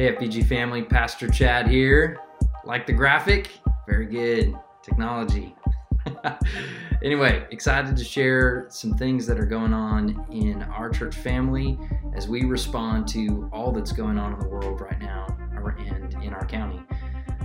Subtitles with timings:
[0.00, 2.20] Hey, FBG family, Pastor Chad here.
[2.64, 3.50] Like the graphic?
[3.86, 4.58] Very good.
[4.82, 5.54] Technology.
[7.04, 11.78] anyway, excited to share some things that are going on in our church family
[12.14, 15.26] as we respond to all that's going on in the world right now
[15.86, 16.82] and in our county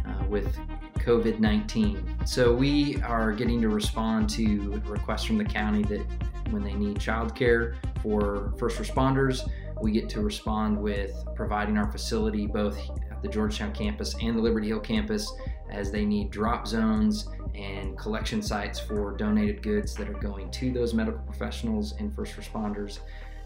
[0.06, 0.58] uh, with
[1.00, 2.20] COVID 19.
[2.26, 6.06] So, we are getting to respond to requests from the county that
[6.52, 9.46] when they need childcare for first responders,
[9.82, 12.78] we get to respond with providing our facility both
[13.12, 15.32] at the Georgetown campus and the Liberty Hill campus
[15.70, 20.72] as they need drop zones and collection sites for donated goods that are going to
[20.72, 23.00] those medical professionals and first responders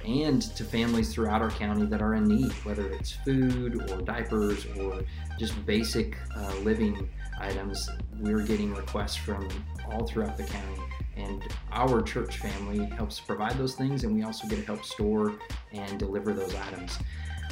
[0.06, 4.66] and to families throughout our county that are in need, whether it's food or diapers
[4.78, 5.02] or
[5.38, 7.90] just basic uh, living items.
[8.20, 9.48] We're getting requests from
[9.92, 10.82] all throughout the county
[11.20, 15.34] and our church family helps provide those things and we also get to help store
[15.74, 17.00] and deliver those items.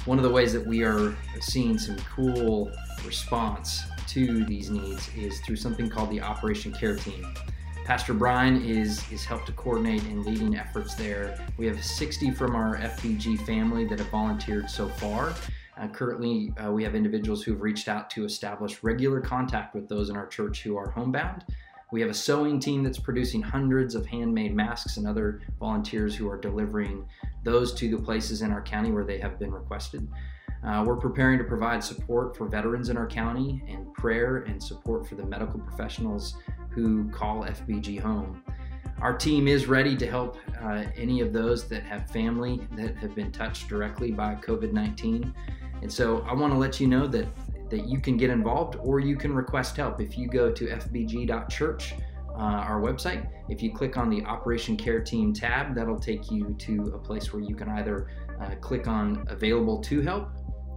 [0.05, 2.71] One of the ways that we are seeing some cool
[3.05, 7.33] response to these needs is through something called the operation care team.
[7.83, 11.45] Pastor brian is is helped to coordinate and leading efforts there.
[11.57, 15.33] We have 60 from our fbg family that have volunteered so far
[15.79, 20.09] uh, currently, uh, we have individuals who've reached out to establish regular contact with those
[20.09, 21.43] in our church who are homebound
[21.91, 26.29] we have a sewing team that's producing hundreds of handmade masks and other volunteers who
[26.29, 27.07] are delivering
[27.43, 30.07] those to the places in our county where they have been requested.
[30.65, 35.07] Uh, we're preparing to provide support for veterans in our county and prayer and support
[35.07, 36.35] for the medical professionals
[36.71, 38.43] who call FBG home.
[38.99, 43.15] Our team is ready to help uh, any of those that have family that have
[43.15, 45.33] been touched directly by COVID 19.
[45.81, 47.27] And so I want to let you know that
[47.69, 49.99] that you can get involved or you can request help.
[49.99, 51.95] If you go to fbg.church,
[52.29, 56.55] uh, our website, if you click on the Operation Care Team tab, that'll take you
[56.59, 60.29] to a place where you can either uh, click on Available to Help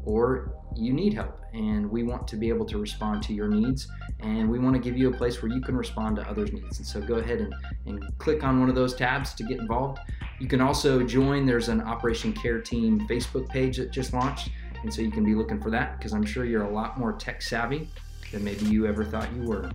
[0.04, 1.40] or you need help.
[1.52, 3.88] And we want to be able to respond to your needs
[4.20, 6.78] and we want to give you a place where you can respond to others' needs.
[6.78, 7.54] And so go ahead and,
[7.86, 9.98] and click on one of those tabs to get involved.
[10.38, 14.50] You can also join, there's an Operation Care Team Facebook page that just launched.
[14.82, 17.12] And so you can be looking for that because I'm sure you're a lot more
[17.12, 17.88] tech savvy
[18.32, 19.70] than maybe you ever thought you were.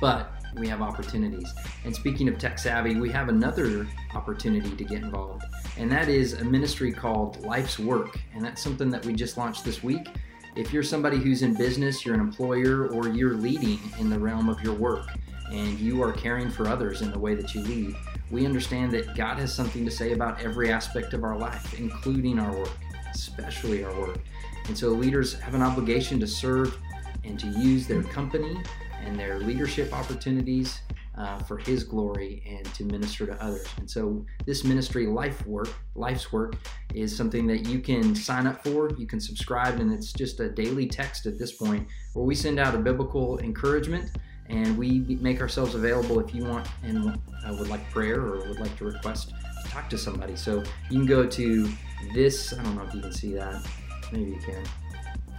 [0.00, 1.52] But we have opportunities.
[1.84, 5.44] And speaking of tech savvy, we have another opportunity to get involved,
[5.76, 8.18] and that is a ministry called Life's Work.
[8.34, 10.06] And that's something that we just launched this week.
[10.56, 14.48] If you're somebody who's in business, you're an employer, or you're leading in the realm
[14.48, 15.08] of your work,
[15.50, 17.96] and you are caring for others in the way that you lead,
[18.30, 22.38] we understand that God has something to say about every aspect of our life, including
[22.38, 22.70] our work
[23.14, 24.18] especially our work.
[24.66, 26.76] And so leaders have an obligation to serve
[27.24, 28.56] and to use their company
[29.04, 30.80] and their leadership opportunities
[31.16, 33.66] uh, for His glory and to minister to others.
[33.78, 36.56] And so this ministry, life work, life's work,
[36.92, 38.90] is something that you can sign up for.
[38.98, 42.58] You can subscribe, and it's just a daily text at this point where we send
[42.58, 44.10] out a biblical encouragement.
[44.50, 48.60] And we make ourselves available if you want and uh, would like prayer or would
[48.60, 50.36] like to request to talk to somebody.
[50.36, 51.72] So you can go to
[52.12, 53.66] this, I don't know if you can see that.
[54.12, 54.62] Maybe you can.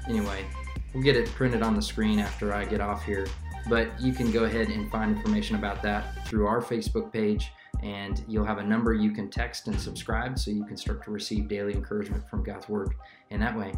[0.08, 0.46] Anyway,
[0.94, 3.28] we'll get it printed on the screen after I get off here.
[3.68, 7.52] But you can go ahead and find information about that through our Facebook page,
[7.82, 11.12] and you'll have a number you can text and subscribe so you can start to
[11.12, 12.94] receive daily encouragement from God's Word
[13.32, 13.74] in that way.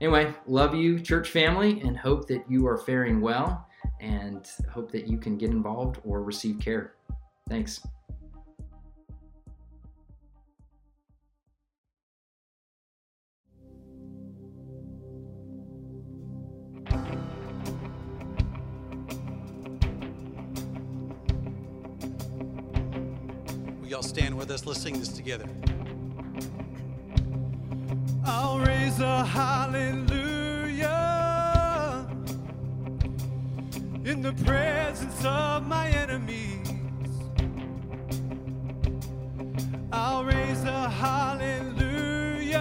[0.00, 3.66] Anyway, love you, church family, and hope that you are faring well
[4.00, 6.94] and hope that you can get involved or receive care.
[7.48, 7.80] Thanks.
[23.88, 24.66] Y'all stand with us?
[24.66, 25.48] Let's sing this together.
[28.24, 30.86] I'll raise a hallelujah
[34.04, 36.68] in the presence of my enemies.
[39.90, 42.58] I'll raise a hallelujah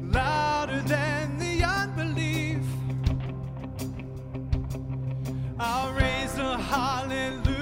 [0.00, 2.64] louder than the unbelief.
[5.58, 7.53] I'll raise a hallelujah.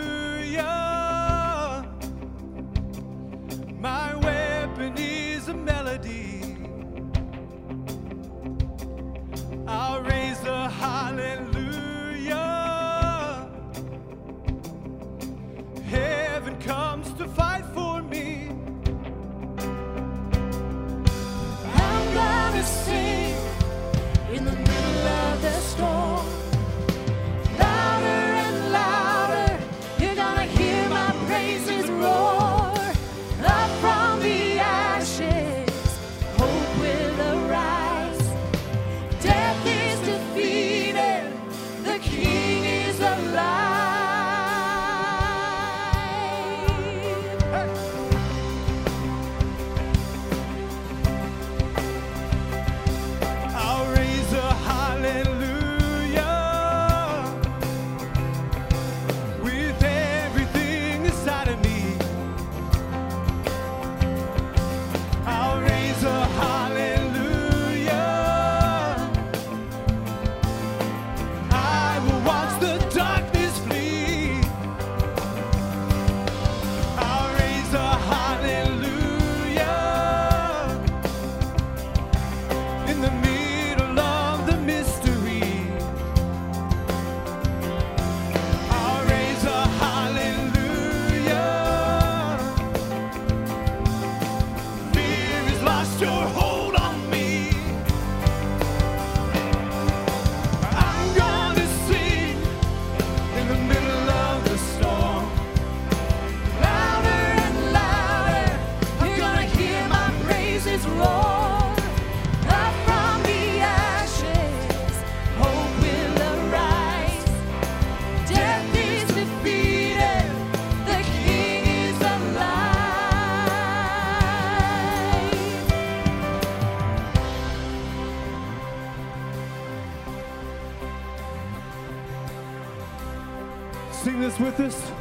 [134.03, 134.93] sing this with us?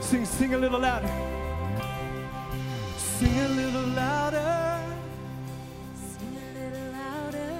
[0.00, 1.08] Sing, sing a little louder.
[2.98, 4.82] Sing a little louder.
[5.96, 7.50] Sing a little louder.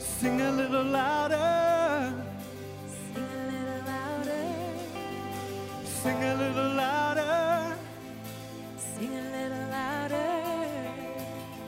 [0.00, 2.12] Sing a little louder.
[2.88, 4.44] Sing a little louder.
[5.84, 7.76] Sing a little louder.
[8.76, 10.30] Sing a little louder.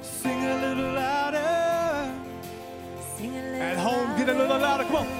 [0.02, 1.48] Sing a little louder.
[3.60, 4.84] At home, get a little louder.
[4.84, 5.15] Come on.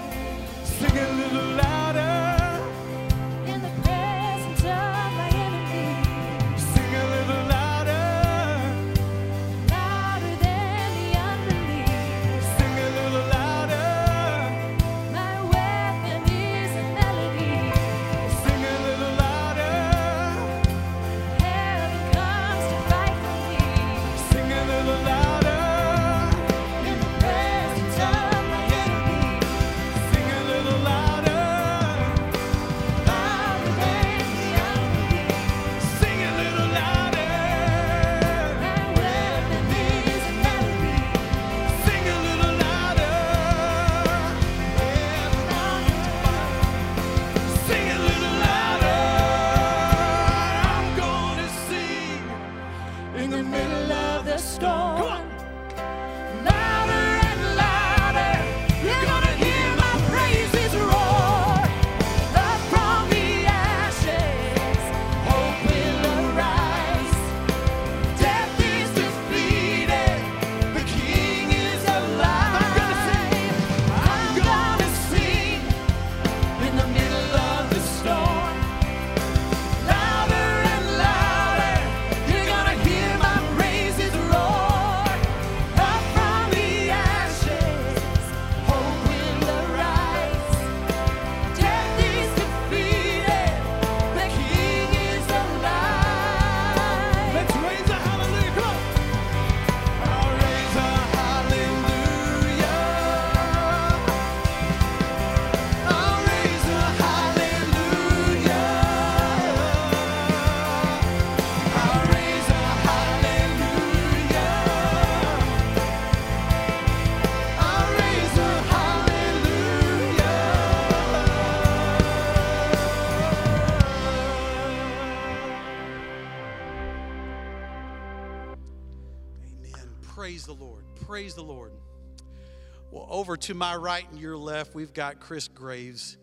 [133.46, 136.16] To my right and your left, we've got Chris Graves,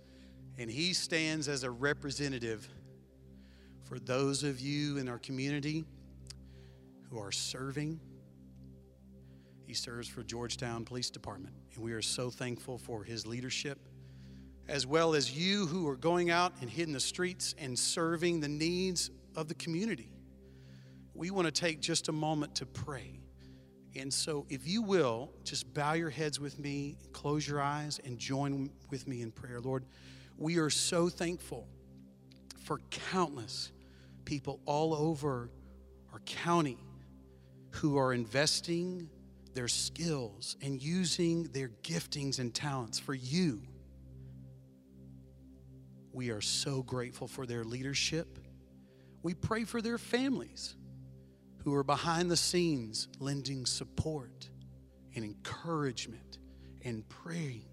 [0.57, 2.67] and he stands as a representative
[3.85, 5.85] for those of you in our community
[7.09, 7.97] who are serving.
[9.65, 13.79] He serves for Georgetown Police Department, and we are so thankful for his leadership,
[14.67, 18.49] as well as you who are going out and hitting the streets and serving the
[18.49, 20.11] needs of the community.
[21.13, 23.22] We want to take just a moment to pray.
[23.95, 28.17] And so, if you will, just bow your heads with me, close your eyes, and
[28.17, 29.61] join with me in prayer.
[29.61, 29.85] Lord,
[30.37, 31.67] we are so thankful
[32.63, 32.79] for
[33.11, 33.71] countless
[34.25, 35.49] people all over
[36.11, 36.77] our county
[37.71, 39.09] who are investing
[39.53, 43.61] their skills and using their giftings and talents for you.
[46.11, 48.39] We are so grateful for their leadership.
[49.21, 50.75] We pray for their families
[51.63, 54.49] who are behind the scenes lending support
[55.15, 56.39] and encouragement
[56.83, 57.65] and praying.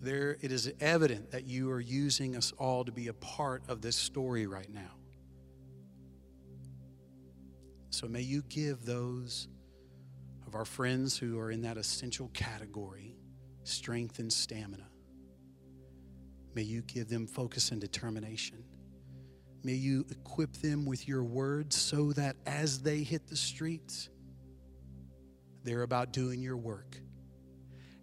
[0.00, 3.80] There, it is evident that you are using us all to be a part of
[3.80, 4.92] this story right now.
[7.90, 9.48] So may you give those
[10.46, 13.16] of our friends who are in that essential category
[13.62, 14.86] strength and stamina.
[16.54, 18.62] May you give them focus and determination.
[19.64, 24.10] May you equip them with your words so that as they hit the streets,
[25.64, 26.98] they're about doing your work.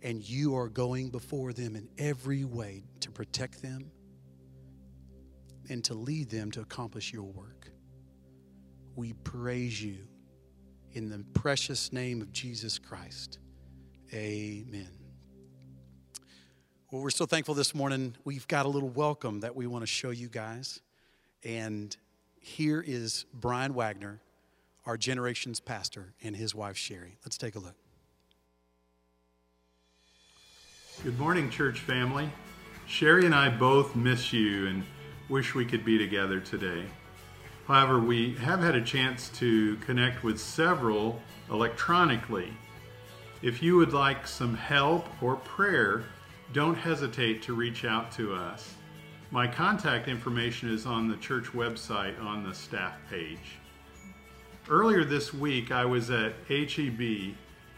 [0.02, 3.92] And you are going before them in every way to protect them
[5.70, 7.72] and to lead them to accomplish your work.
[8.96, 10.00] We praise you
[10.94, 13.38] in the precious name of Jesus Christ.
[14.12, 14.90] Amen.
[16.92, 18.16] Well, we're so thankful this morning.
[18.26, 20.82] We've got a little welcome that we want to show you guys.
[21.44, 21.96] And
[22.40, 24.22] here is Brian Wagner,
[24.86, 27.18] our generation's pastor, and his wife Sherry.
[27.26, 27.76] Let's take a look.
[31.04, 32.30] Good morning, church family.
[32.86, 34.84] Sherry and I both miss you and
[35.30, 36.84] wish we could be together today.
[37.66, 42.52] However, we have had a chance to connect with several electronically.
[43.42, 46.04] If you would like some help or prayer,
[46.54, 48.76] don't hesitate to reach out to us.
[49.34, 53.60] My contact information is on the church website on the staff page.
[54.70, 57.34] Earlier this week, I was at HEB,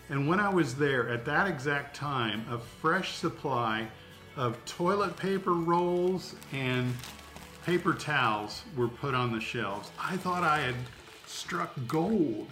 [0.10, 3.88] and when I was there at that exact time, a fresh supply
[4.36, 6.92] of toilet paper rolls and
[7.68, 9.92] paper towels were put on the shelves.
[10.00, 10.76] I thought I had
[11.28, 12.48] struck gold.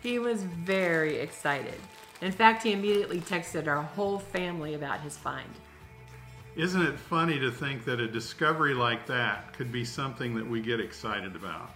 [0.00, 1.80] He was very excited.
[2.20, 5.50] In fact, he immediately texted our whole family about his find.
[6.54, 10.60] Isn't it funny to think that a discovery like that could be something that we
[10.60, 11.70] get excited about?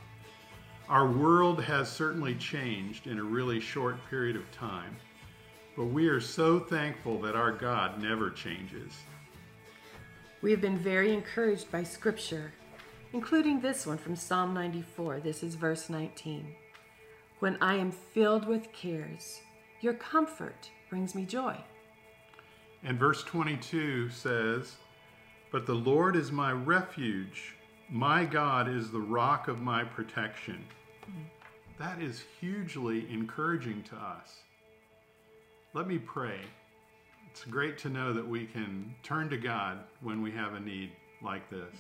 [0.91, 4.95] Our world has certainly changed in a really short period of time,
[5.79, 8.93] but we are so thankful that our God never changes.
[10.43, 12.53] We have been very encouraged by Scripture,
[13.15, 15.21] including this one from Psalm 94.
[15.21, 16.55] This is verse 19.
[17.39, 19.41] When I am filled with cares,
[19.81, 21.57] your comfort brings me joy.
[22.87, 24.77] And verse 22 says,
[25.51, 27.57] But the Lord is my refuge,
[27.91, 30.65] my God is the rock of my protection.
[31.81, 34.37] That is hugely encouraging to us.
[35.75, 36.39] Let me pray.
[37.29, 40.93] It's great to know that we can turn to God when we have a need
[41.21, 41.75] like this.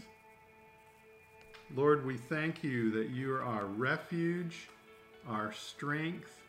[1.76, 4.68] Lord, we thank you that you are our refuge,
[5.28, 6.40] our strength.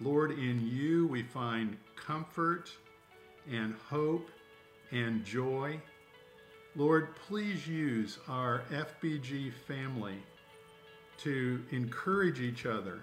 [0.00, 2.70] Lord, in you we find comfort
[3.50, 4.28] and hope
[4.90, 5.80] and joy.
[6.74, 10.18] Lord, please use our FBG family
[11.18, 13.00] to encourage each other,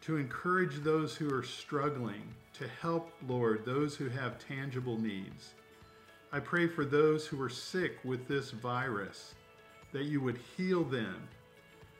[0.00, 2.22] to encourage those who are struggling,
[2.54, 5.54] to help, Lord, those who have tangible needs.
[6.32, 9.34] I pray for those who are sick with this virus
[9.92, 11.28] that you would heal them.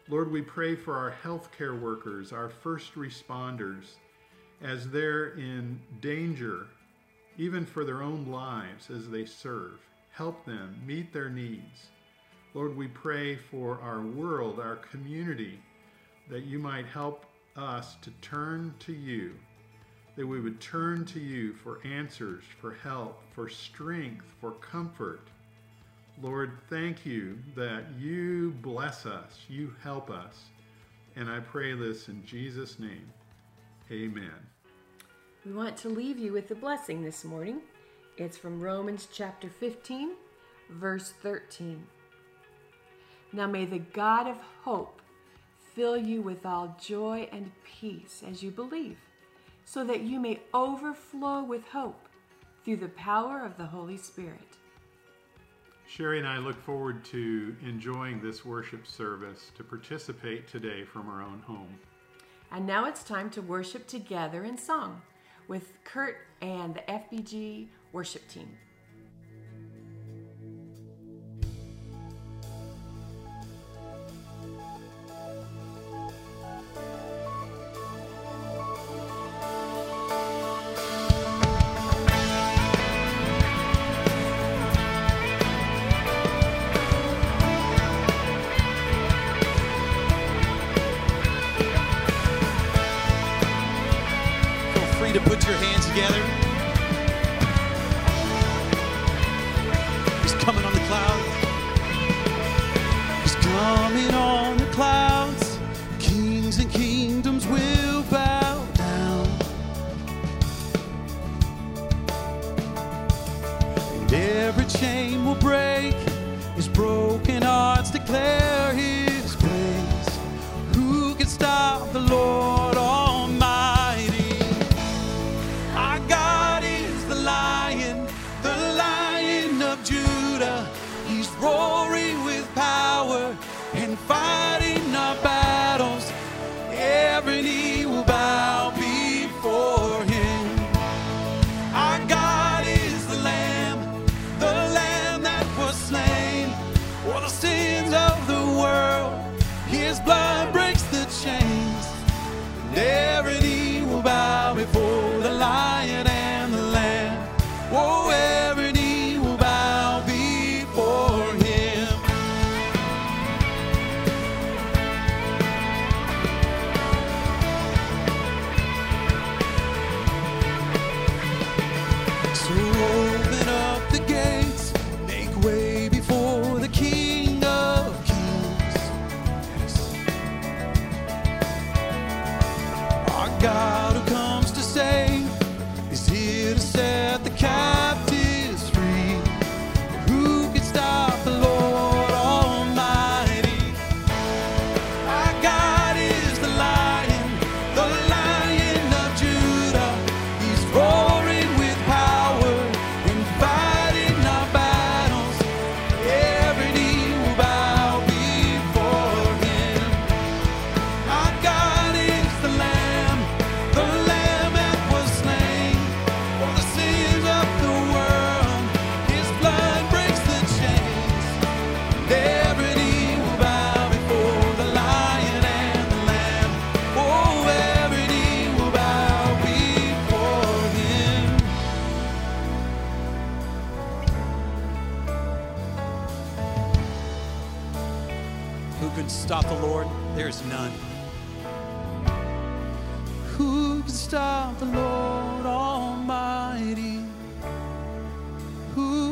[0.08, 3.96] Lord, we pray for our healthcare workers, our first responders,
[4.62, 6.68] as they're in danger,
[7.38, 9.78] even for their own lives as they serve.
[10.10, 11.88] Help them meet their needs.
[12.54, 15.60] Lord, we pray for our world, our community,
[16.30, 17.26] that you might help
[17.56, 19.34] us to turn to you,
[20.16, 25.28] that we would turn to you for answers, for help, for strength, for comfort.
[26.22, 30.44] Lord, thank you that you bless us, you help us.
[31.14, 33.12] And I pray this in Jesus' name.
[33.90, 34.55] Amen.
[35.46, 37.60] We want to leave you with a blessing this morning.
[38.16, 40.14] It's from Romans chapter 15,
[40.70, 41.86] verse 13.
[43.32, 45.00] Now may the God of hope
[45.72, 48.98] fill you with all joy and peace as you believe,
[49.64, 52.08] so that you may overflow with hope
[52.64, 54.58] through the power of the Holy Spirit.
[55.86, 61.22] Sherry and I look forward to enjoying this worship service to participate today from our
[61.22, 61.78] own home.
[62.50, 65.02] And now it's time to worship together in song
[65.48, 68.48] with Kurt and the FBG worship team.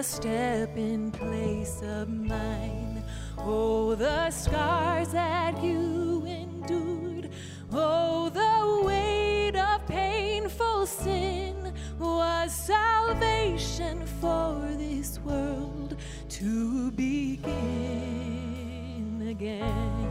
[0.00, 3.04] a step in place of mine.
[3.36, 7.28] Oh, the scars that you endured.
[7.70, 15.98] Oh, the weight of painful sin was salvation for this world
[16.30, 17.50] to begin
[19.28, 20.09] again.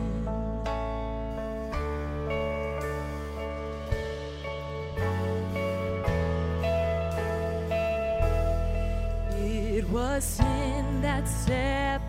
[10.20, 12.06] the sin that separated,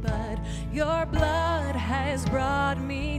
[0.00, 0.38] but
[0.72, 3.18] your blood has brought me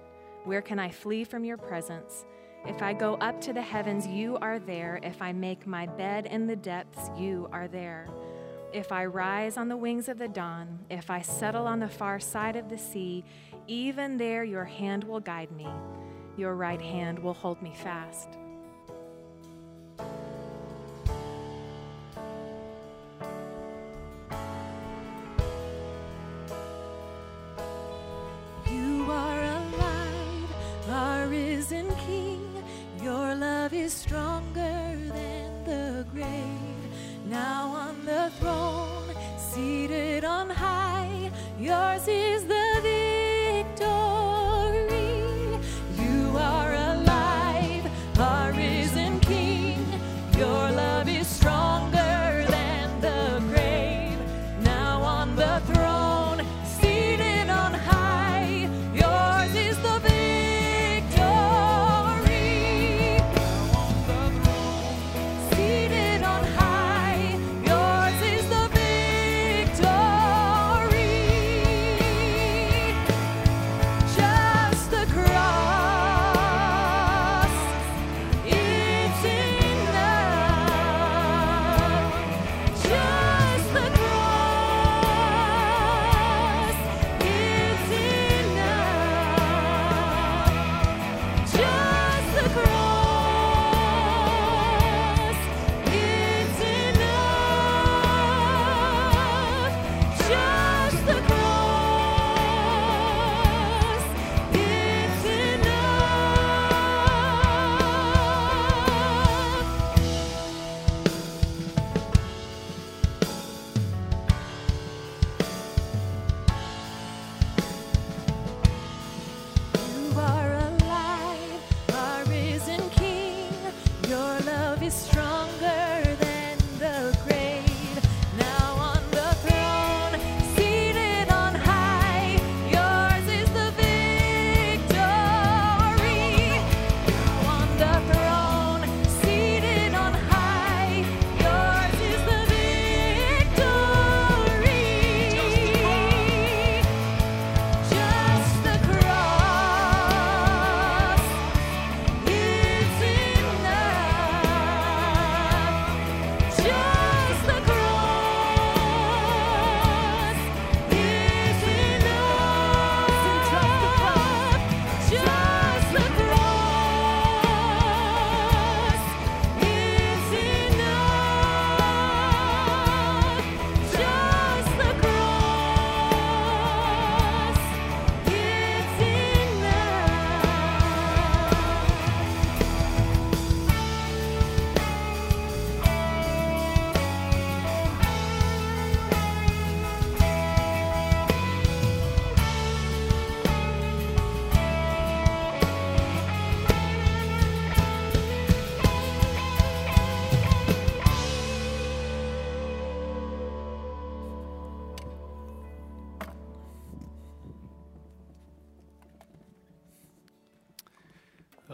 [0.43, 2.25] Where can I flee from your presence?
[2.65, 4.99] If I go up to the heavens, you are there.
[5.03, 8.07] If I make my bed in the depths, you are there.
[8.73, 12.19] If I rise on the wings of the dawn, if I settle on the far
[12.19, 13.23] side of the sea,
[13.67, 15.67] even there your hand will guide me.
[16.37, 18.29] Your right hand will hold me fast.
[28.69, 29.40] You are
[31.31, 32.45] risen King.
[33.01, 36.83] Your love is stronger than the grave.
[37.25, 43.10] Now on the throne, seated on high, yours is the victory.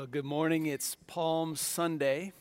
[0.07, 0.67] Well, good morning.
[0.67, 2.31] It's Palm Sunday.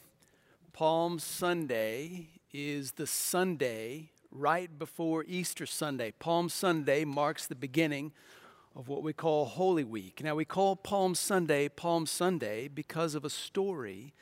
[0.73, 6.13] Palm Sunday is the Sunday right before Easter Sunday.
[6.13, 8.13] Palm Sunday marks the beginning
[8.77, 10.23] of what we call Holy Week.
[10.23, 14.15] Now, we call Palm Sunday Palm Sunday because of a story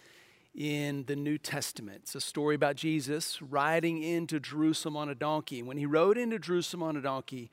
[0.55, 1.99] in the New Testament.
[2.05, 5.63] It's a story about Jesus riding into Jerusalem on a donkey.
[5.63, 7.51] When he rode into Jerusalem on a donkey,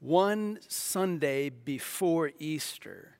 [0.00, 3.17] one Sunday before Easter,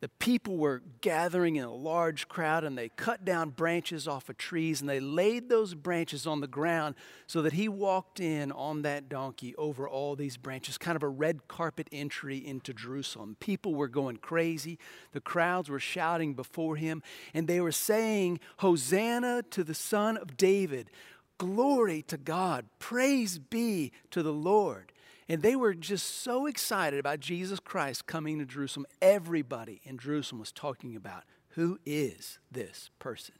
[0.00, 4.36] the people were gathering in a large crowd and they cut down branches off of
[4.36, 6.94] trees and they laid those branches on the ground
[7.26, 11.08] so that he walked in on that donkey over all these branches, kind of a
[11.08, 13.36] red carpet entry into Jerusalem.
[13.40, 14.78] People were going crazy.
[15.12, 17.02] The crowds were shouting before him
[17.34, 20.90] and they were saying, Hosanna to the Son of David.
[21.38, 22.66] Glory to God.
[22.78, 24.92] Praise be to the Lord.
[25.28, 28.86] And they were just so excited about Jesus Christ coming to Jerusalem.
[29.02, 33.34] Everybody in Jerusalem was talking about Who is this person?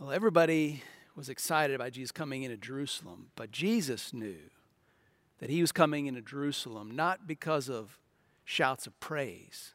[0.00, 0.82] Well, everybody
[1.14, 4.38] was excited about Jesus coming into Jerusalem, but Jesus knew
[5.40, 7.98] that he was coming into Jerusalem not because of
[8.44, 9.74] shouts of praise,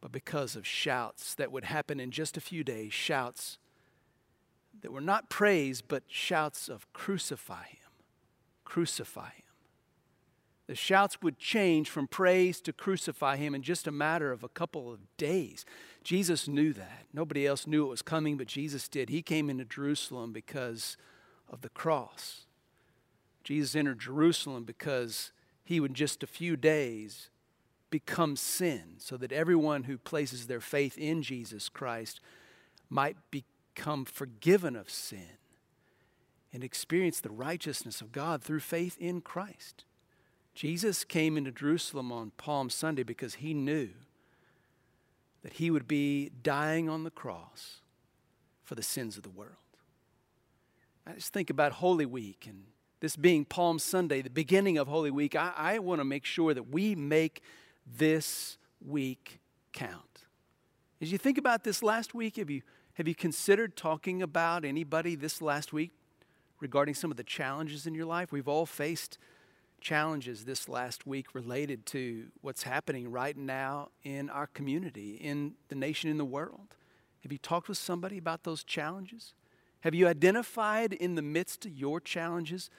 [0.00, 3.58] but because of shouts that would happen in just a few days, shouts
[4.82, 7.90] that were not praise, but shouts of crucify him,
[8.64, 9.47] crucify him.
[10.68, 14.50] The shouts would change from praise to crucify him in just a matter of a
[14.50, 15.64] couple of days.
[16.04, 17.06] Jesus knew that.
[17.12, 19.08] Nobody else knew it was coming, but Jesus did.
[19.08, 20.98] He came into Jerusalem because
[21.48, 22.44] of the cross.
[23.42, 25.32] Jesus entered Jerusalem because
[25.64, 27.30] he would just a few days
[27.88, 32.20] become sin so that everyone who places their faith in Jesus Christ
[32.90, 35.38] might become forgiven of sin
[36.52, 39.84] and experience the righteousness of God through faith in Christ.
[40.58, 43.90] Jesus came into Jerusalem on Palm Sunday because he knew
[45.44, 47.76] that he would be dying on the cross
[48.64, 49.52] for the sins of the world.
[51.06, 52.64] I just think about Holy Week and
[52.98, 55.36] this being Palm Sunday, the beginning of Holy Week.
[55.36, 57.40] I, I want to make sure that we make
[57.86, 59.38] this week
[59.72, 60.24] count.
[61.00, 62.62] As you think about this last week, have you,
[62.94, 65.92] have you considered talking about anybody this last week
[66.58, 68.32] regarding some of the challenges in your life?
[68.32, 69.18] We've all faced
[69.80, 75.74] challenges this last week related to what's happening right now in our community, in the
[75.74, 76.74] nation, in the world.
[77.22, 79.34] Have you talked with somebody about those challenges?
[79.80, 82.70] Have you identified in the midst of your challenges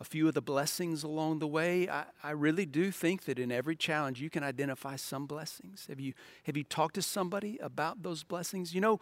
[0.00, 1.88] a few of the blessings along the way?
[1.88, 5.86] I, I really do think that in every challenge you can identify some blessings.
[5.88, 8.74] Have you, have you talked to somebody about those blessings?
[8.74, 9.00] You know,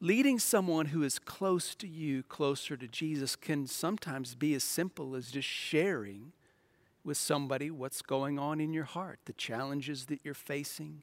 [0.00, 5.14] leading someone who is close to you closer to Jesus can sometimes be as simple
[5.14, 6.32] as just sharing
[7.04, 11.02] with somebody what's going on in your heart, the challenges that you're facing,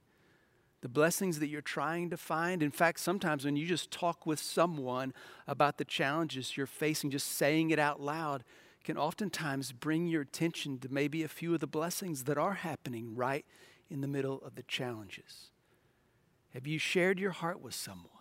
[0.81, 2.63] the blessings that you're trying to find.
[2.63, 5.13] In fact, sometimes when you just talk with someone
[5.47, 8.43] about the challenges you're facing, just saying it out loud
[8.83, 13.15] can oftentimes bring your attention to maybe a few of the blessings that are happening
[13.15, 13.45] right
[13.89, 15.51] in the middle of the challenges.
[16.53, 18.18] Have you shared your heart with someone?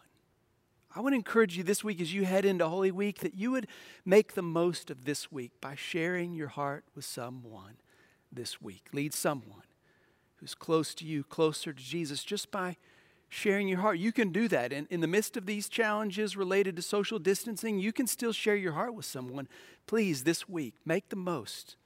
[0.99, 3.53] I want to encourage you this week as you head into Holy Week that you
[3.53, 3.69] would
[4.05, 7.77] make the most of this week by sharing your heart with someone
[8.33, 8.89] this week.
[8.93, 9.63] Lead someone
[10.39, 12.79] who's close to you, closer to Jesus, just by
[13.29, 14.01] sharing your heart.
[14.01, 14.73] You can do that.
[14.73, 18.57] And in the midst of these challenges related to social distancing, you can still share
[18.57, 19.47] your heart with someone.
[19.87, 21.77] Please, this week, make the most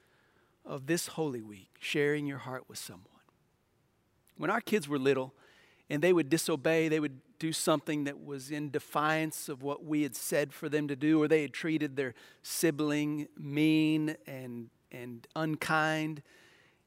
[0.65, 3.09] of this Holy Week, sharing your heart with someone.
[4.39, 5.35] When our kids were little
[5.91, 10.05] and they would disobey, they would do something that was in defiance of what we
[10.05, 15.27] had said for them to do, or they had treated their sibling mean and, and
[15.35, 16.23] unkind.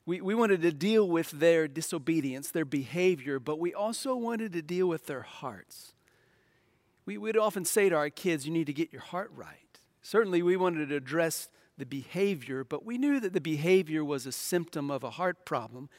[0.05, 4.61] We, we wanted to deal with their disobedience, their behavior, but we also wanted to
[4.61, 5.91] deal with their hearts.
[7.05, 9.79] We would often say to our kids, You need to get your heart right.
[10.01, 14.31] Certainly, we wanted to address the behavior, but we knew that the behavior was a
[14.31, 15.89] symptom of a heart problem,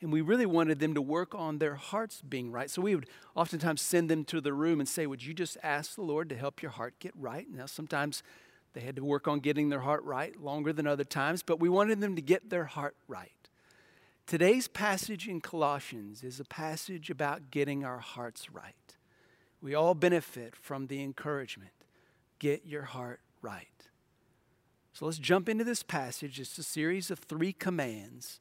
[0.00, 2.70] and we really wanted them to work on their hearts being right.
[2.70, 5.94] So we would oftentimes send them to the room and say, Would you just ask
[5.94, 7.46] the Lord to help your heart get right?
[7.50, 8.22] Now, sometimes
[8.74, 11.68] they had to work on getting their heart right longer than other times, but we
[11.68, 13.32] wanted them to get their heart right.
[14.26, 18.74] Today's passage in Colossians is a passage about getting our hearts right.
[19.60, 21.72] We all benefit from the encouragement
[22.38, 23.88] get your heart right.
[24.92, 26.38] So let's jump into this passage.
[26.38, 28.40] It's a series of three commands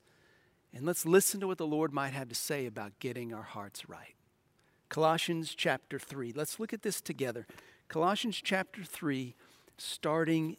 [0.73, 3.89] and let's listen to what the Lord might have to say about getting our hearts
[3.89, 4.15] right.
[4.89, 6.34] Colossians chapter 3.
[6.36, 7.45] Let's look at this together.
[7.88, 9.36] Colossians chapter 3,
[9.77, 10.58] starting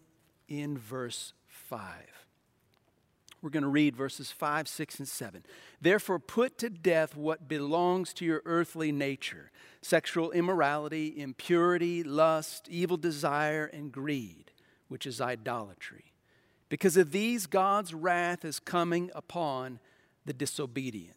[0.49, 2.19] in verse 5.
[3.41, 5.45] We're going to read verses 5, 6, and 7.
[5.81, 12.97] Therefore, put to death what belongs to your earthly nature sexual immorality, impurity, lust, evil
[12.97, 14.51] desire, and greed,
[14.89, 16.13] which is idolatry.
[16.69, 19.79] Because of these, God's wrath is coming upon
[20.29, 21.17] the disobedient.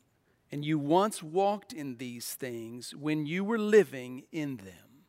[0.51, 5.03] And you once walked in these things when you were living in them.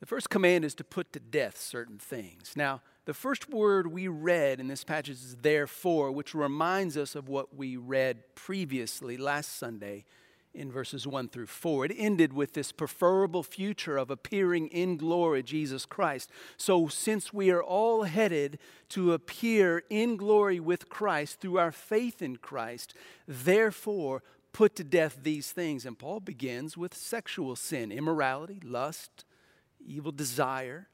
[0.00, 2.52] The first command is to put to death certain things.
[2.54, 7.28] Now, the first word we read in this passage is therefore, which reminds us of
[7.28, 10.04] what we read previously last Sunday
[10.56, 11.86] in verses 1 through 4.
[11.86, 16.30] It ended with this preferable future of appearing in glory, Jesus Christ.
[16.56, 18.58] So, since we are all headed
[18.90, 22.94] to appear in glory with Christ through our faith in Christ,
[23.28, 25.84] therefore, put to death these things.
[25.84, 29.26] And Paul begins with sexual sin, immorality, lust,
[29.86, 30.88] evil desire.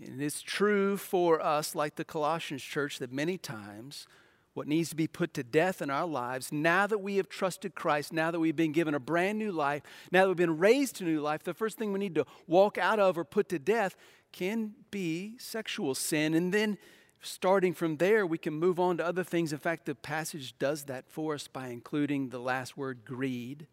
[0.00, 4.06] And it's true for us, like the Colossians church, that many times
[4.54, 7.74] what needs to be put to death in our lives, now that we have trusted
[7.74, 10.96] Christ, now that we've been given a brand new life, now that we've been raised
[10.96, 13.58] to new life, the first thing we need to walk out of or put to
[13.58, 13.96] death
[14.32, 16.34] can be sexual sin.
[16.34, 16.78] And then
[17.20, 19.52] starting from there, we can move on to other things.
[19.52, 23.66] In fact, the passage does that for us by including the last word, greed.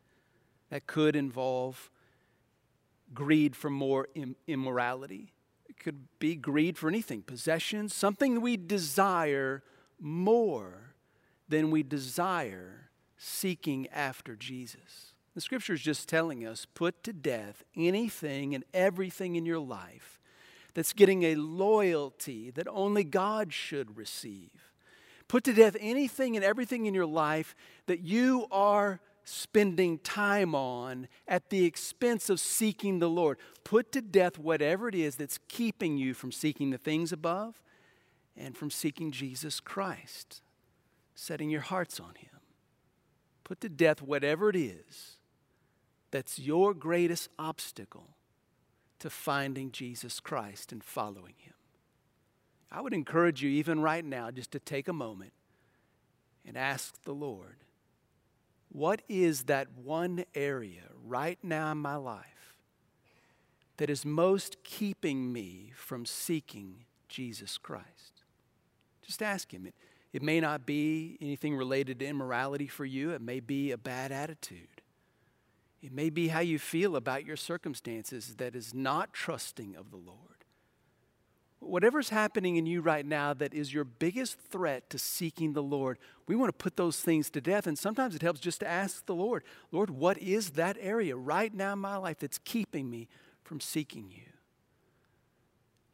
[0.70, 1.90] That could involve
[3.14, 5.32] greed for more Im- immorality.
[5.70, 9.64] It could be greed for anything, possessions, something we desire
[10.00, 10.94] more
[11.50, 15.14] than we desire seeking after Jesus.
[15.34, 20.20] The scripture is just telling us put to death anything and everything in your life
[20.74, 24.72] that's getting a loyalty that only God should receive.
[25.28, 27.56] Put to death anything and everything in your life
[27.88, 33.38] that you are spending time on at the expense of seeking the Lord.
[33.64, 37.62] Put to death whatever it is that's keeping you from seeking the things above
[38.38, 40.42] and from seeking Jesus Christ,
[41.16, 42.40] setting your hearts on Him.
[43.44, 45.18] Put to death whatever it is
[46.12, 48.10] that's your greatest obstacle
[49.00, 51.54] to finding Jesus Christ and following Him.
[52.72, 55.34] I would encourage you, even right now, just to take a moment
[56.46, 57.58] and ask the Lord,
[58.70, 62.58] what is that one area right now in my life
[63.78, 68.17] that is most keeping me from seeking Jesus Christ?
[69.08, 69.66] Just ask Him.
[69.66, 69.74] It,
[70.14, 74.12] it may not be anything related to immorality for you, it may be a bad
[74.12, 74.82] attitude.
[75.82, 79.98] It may be how you feel about your circumstances that is not trusting of the
[79.98, 80.20] Lord.
[81.60, 85.98] Whatever's happening in you right now that is your biggest threat to seeking the Lord,
[86.28, 87.68] we want to put those things to death.
[87.68, 91.54] And sometimes it helps just to ask the Lord, Lord, what is that area right
[91.54, 93.08] now in my life that's keeping me
[93.44, 94.24] from seeking you?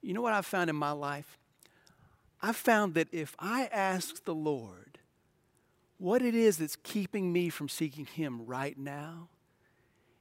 [0.02, 1.38] You know what I've found in my life?
[2.46, 5.00] I've found that if I ask the Lord
[5.98, 9.30] what it is that's keeping me from seeking Him right now,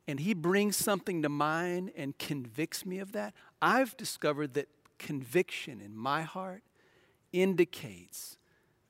[0.06, 4.68] and He brings something to mind and convicts me of that, I've discovered that
[4.98, 6.62] conviction in my heart
[7.32, 8.38] indicates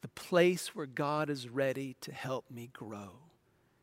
[0.03, 3.22] the place where God is ready to help me grow.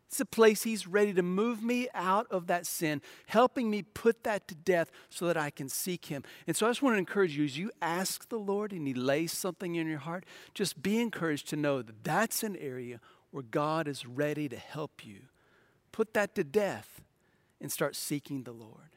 [0.09, 4.23] It's a place He's ready to move me out of that sin, helping me put
[4.23, 6.23] that to death so that I can seek Him.
[6.47, 8.95] And so I just want to encourage you as you ask the Lord and He
[8.95, 12.99] lays something in your heart, just be encouraged to know that that's an area
[13.29, 15.19] where God is ready to help you.
[15.91, 17.01] Put that to death
[17.61, 18.95] and start seeking the Lord.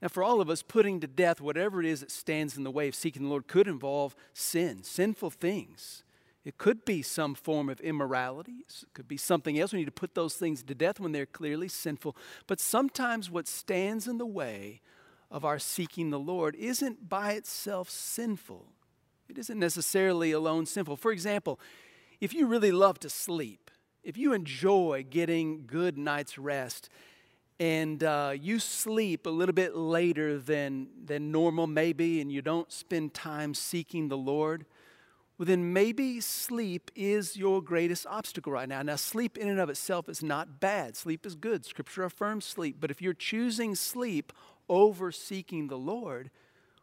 [0.00, 2.70] Now, for all of us, putting to death whatever it is that stands in the
[2.70, 6.03] way of seeking the Lord could involve sin, sinful things.
[6.44, 8.56] It could be some form of immorality.
[8.60, 9.72] It could be something else.
[9.72, 12.16] We need to put those things to death when they're clearly sinful.
[12.46, 14.82] But sometimes what stands in the way
[15.30, 18.66] of our seeking the Lord isn't by itself sinful.
[19.28, 20.96] It isn't necessarily alone sinful.
[20.96, 21.58] For example,
[22.20, 23.70] if you really love to sleep,
[24.02, 26.90] if you enjoy getting good night's rest,
[27.58, 32.70] and uh, you sleep a little bit later than, than normal, maybe, and you don't
[32.70, 34.66] spend time seeking the Lord,
[35.36, 38.82] well, then maybe sleep is your greatest obstacle right now.
[38.82, 40.96] Now, sleep in and of itself is not bad.
[40.96, 41.64] Sleep is good.
[41.64, 42.76] Scripture affirms sleep.
[42.78, 44.32] But if you're choosing sleep
[44.68, 46.30] over seeking the Lord,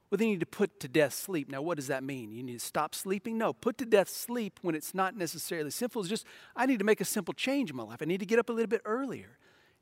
[0.09, 1.49] well, then you need to put to death sleep.
[1.49, 2.33] Now, what does that mean?
[2.33, 3.37] You need to stop sleeping?
[3.37, 6.01] No, put to death sleep when it's not necessarily simple.
[6.01, 7.99] It's just, I need to make a simple change in my life.
[8.01, 9.37] I need to get up a little bit earlier,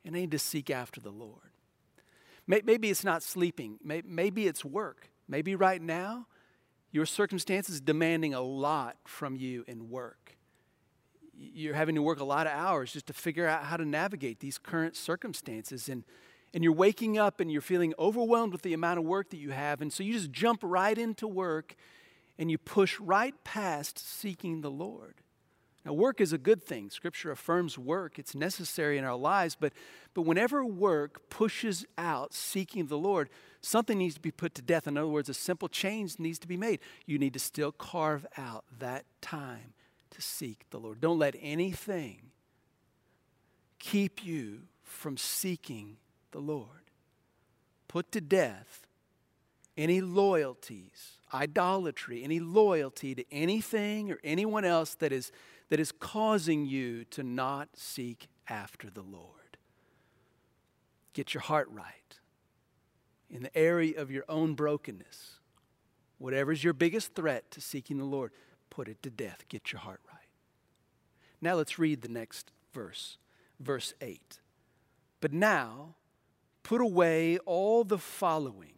[0.05, 1.49] and I need to seek after the Lord.
[2.45, 5.09] Maybe it's not sleeping, maybe it's work.
[5.27, 6.27] Maybe right now,
[6.91, 10.37] your circumstances demanding a lot from you in work.
[11.35, 14.39] You're having to work a lot of hours just to figure out how to navigate
[14.39, 15.87] these current circumstances.
[15.87, 16.03] And,
[16.53, 19.51] and you're waking up and you're feeling overwhelmed with the amount of work that you
[19.51, 19.81] have.
[19.81, 21.75] And so you just jump right into work
[22.37, 25.15] and you push right past seeking the Lord.
[25.85, 26.89] Now, work is a good thing.
[26.89, 29.55] Scripture affirms work, it's necessary in our lives.
[29.59, 29.73] But,
[30.13, 33.29] but whenever work pushes out seeking the Lord,
[33.61, 34.87] something needs to be put to death.
[34.87, 36.79] In other words, a simple change needs to be made.
[37.05, 39.73] You need to still carve out that time
[40.11, 41.01] to seek the Lord.
[41.01, 42.31] Don't let anything
[43.79, 45.97] keep you from seeking
[46.31, 46.67] the Lord.
[47.87, 48.87] Put to death
[49.77, 55.31] any loyalties, idolatry, any loyalty to anything or anyone else that is
[55.69, 59.57] that is causing you to not seek after the Lord.
[61.13, 61.98] Get your heart right.
[63.29, 65.39] In the area of your own brokenness,
[66.17, 68.31] whatever is your biggest threat to seeking the Lord,
[68.69, 69.45] put it to death.
[69.49, 70.17] Get your heart right.
[71.41, 73.17] Now let's read the next verse,
[73.59, 74.39] verse 8.
[75.21, 75.95] But now,
[76.63, 78.73] put away all the following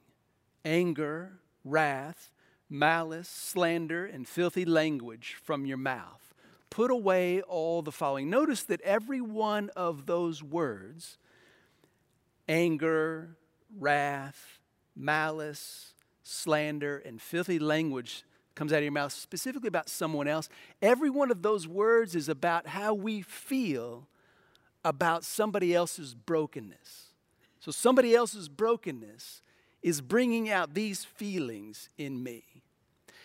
[0.63, 2.31] anger, wrath,
[2.69, 6.31] malice, slander, and filthy language from your mouth
[6.71, 8.31] put away all the following.
[8.31, 11.19] Notice that every one of those words
[12.49, 13.35] anger,
[13.79, 14.59] wrath,
[14.95, 15.93] malice,
[16.23, 18.23] slander, and filthy language
[18.55, 20.49] comes out of your mouth specifically about someone else.
[20.81, 24.07] Every one of those words is about how we feel
[24.83, 27.13] about somebody else's brokenness.
[27.59, 29.41] So, somebody else's brokenness
[29.81, 32.43] is bringing out these feelings in me.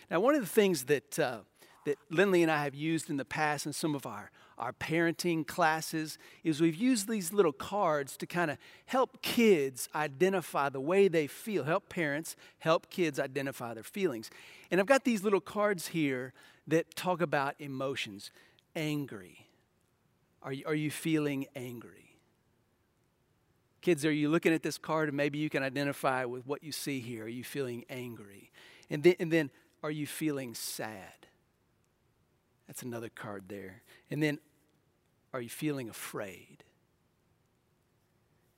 [0.09, 1.39] Now, one of the things that, uh,
[1.85, 5.45] that Lindley and I have used in the past in some of our, our parenting
[5.45, 11.07] classes is we've used these little cards to kind of help kids identify the way
[11.07, 14.31] they feel, help parents, help kids identify their feelings.
[14.71, 16.33] And I've got these little cards here
[16.67, 18.31] that talk about emotions.
[18.75, 19.47] Angry.
[20.41, 22.17] Are you, are you feeling angry?
[23.81, 26.71] Kids, are you looking at this card and maybe you can identify with what you
[26.71, 27.25] see here?
[27.25, 28.51] Are you feeling angry?
[28.89, 29.51] And then, and then
[29.83, 31.27] are you feeling sad?
[32.67, 33.81] That's another card there.
[34.11, 34.39] And then,
[35.33, 36.63] are you feeling afraid?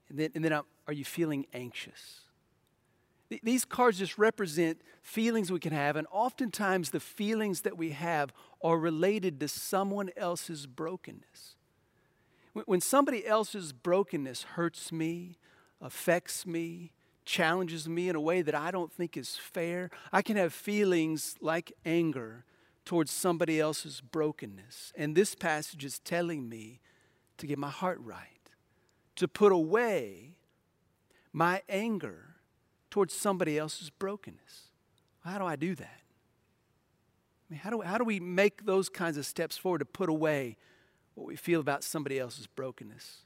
[0.10, 2.22] And then, and then uh, are you feeling anxious?
[3.44, 8.34] These cards just represent feelings we can have, and oftentimes the feelings that we have
[8.64, 11.56] are related to someone else's brokenness.
[12.66, 15.38] When somebody else's brokenness hurts me,
[15.80, 16.92] affects me,
[17.24, 21.36] challenges me in a way that I don't think is fair, I can have feelings
[21.40, 22.46] like anger
[22.86, 24.94] towards somebody else's brokenness.
[24.96, 26.82] And this passage is telling me
[27.38, 28.50] to get my heart right,
[29.16, 30.36] to put away
[31.32, 32.36] my anger
[32.90, 34.70] towards somebody else's brokenness.
[35.24, 36.02] How do I do that?
[37.50, 40.10] I mean, how do, how do we make those kinds of steps forward to put
[40.10, 40.58] away
[41.16, 43.26] what we feel about somebody else's brokenness?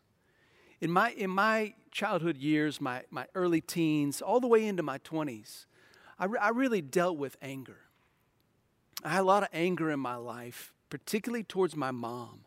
[0.81, 4.97] In my, in my childhood years, my, my early teens, all the way into my
[4.99, 5.65] 20s,
[6.19, 7.77] I, re- I really dealt with anger.
[9.03, 12.45] I had a lot of anger in my life, particularly towards my mom.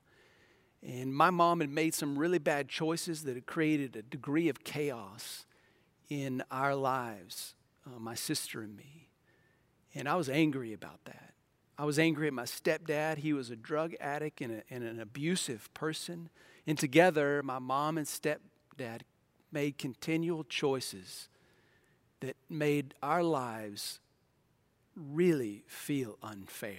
[0.83, 4.65] And my mom had made some really bad choices that had created a degree of
[4.65, 5.47] chaos
[6.09, 7.55] in our lives,
[7.87, 9.09] uh, my sister and me.
[9.95, 11.35] And I was angry about that.
[11.79, 13.19] I was angry at my stepdad.
[13.19, 16.31] He was a drug addict and, a, and an abusive person.
[16.67, 19.03] And together, my mom and stepdad
[19.53, 21.29] made continual choices
[22.21, 24.01] that made our lives
[24.97, 26.78] really feel unfair.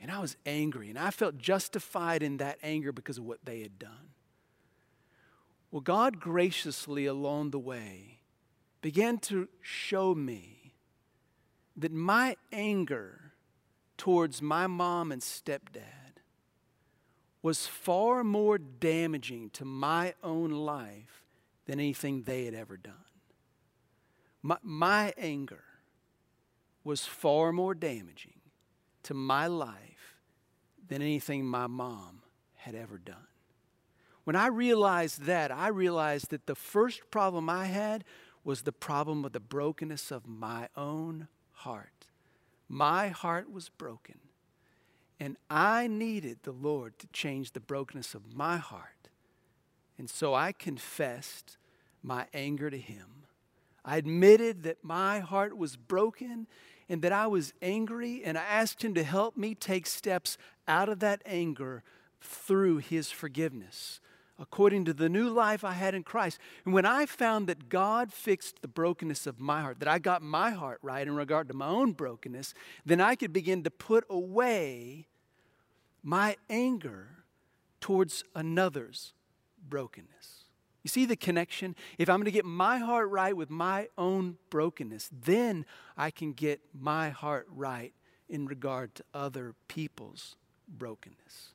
[0.00, 3.60] And I was angry, and I felt justified in that anger because of what they
[3.60, 4.10] had done.
[5.70, 8.20] Well, God graciously along the way
[8.80, 10.74] began to show me
[11.76, 13.32] that my anger
[13.96, 16.20] towards my mom and stepdad
[17.42, 21.24] was far more damaging to my own life
[21.66, 22.94] than anything they had ever done.
[24.42, 25.64] My, my anger
[26.84, 28.40] was far more damaging
[29.02, 30.16] to my life
[30.86, 32.22] than anything my mom
[32.54, 33.26] had ever done.
[34.24, 38.04] When I realized that, I realized that the first problem I had
[38.42, 42.06] was the problem of the brokenness of my own heart.
[42.68, 44.18] My heart was broken,
[45.20, 49.08] and I needed the Lord to change the brokenness of my heart.
[49.98, 51.56] And so I confessed
[52.02, 53.26] my anger to Him.
[53.84, 56.46] I admitted that my heart was broken
[56.88, 60.88] and that I was angry, and I asked Him to help me take steps out
[60.88, 61.82] of that anger
[62.20, 64.00] through His forgiveness
[64.38, 66.38] according to the new life I had in Christ.
[66.64, 70.22] And when I found that God fixed the brokenness of my heart, that I got
[70.22, 72.54] my heart right in regard to my own brokenness,
[72.84, 75.06] then I could begin to put away
[76.02, 77.24] my anger
[77.80, 79.12] towards another's
[79.68, 80.43] brokenness.
[80.84, 81.74] You see the connection?
[81.98, 85.64] If I'm going to get my heart right with my own brokenness, then
[85.96, 87.94] I can get my heart right
[88.28, 90.36] in regard to other people's
[90.68, 91.54] brokenness.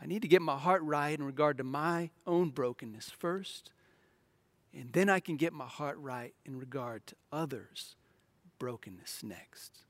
[0.00, 3.70] I need to get my heart right in regard to my own brokenness first,
[4.74, 7.96] and then I can get my heart right in regard to others'
[8.58, 9.84] brokenness next.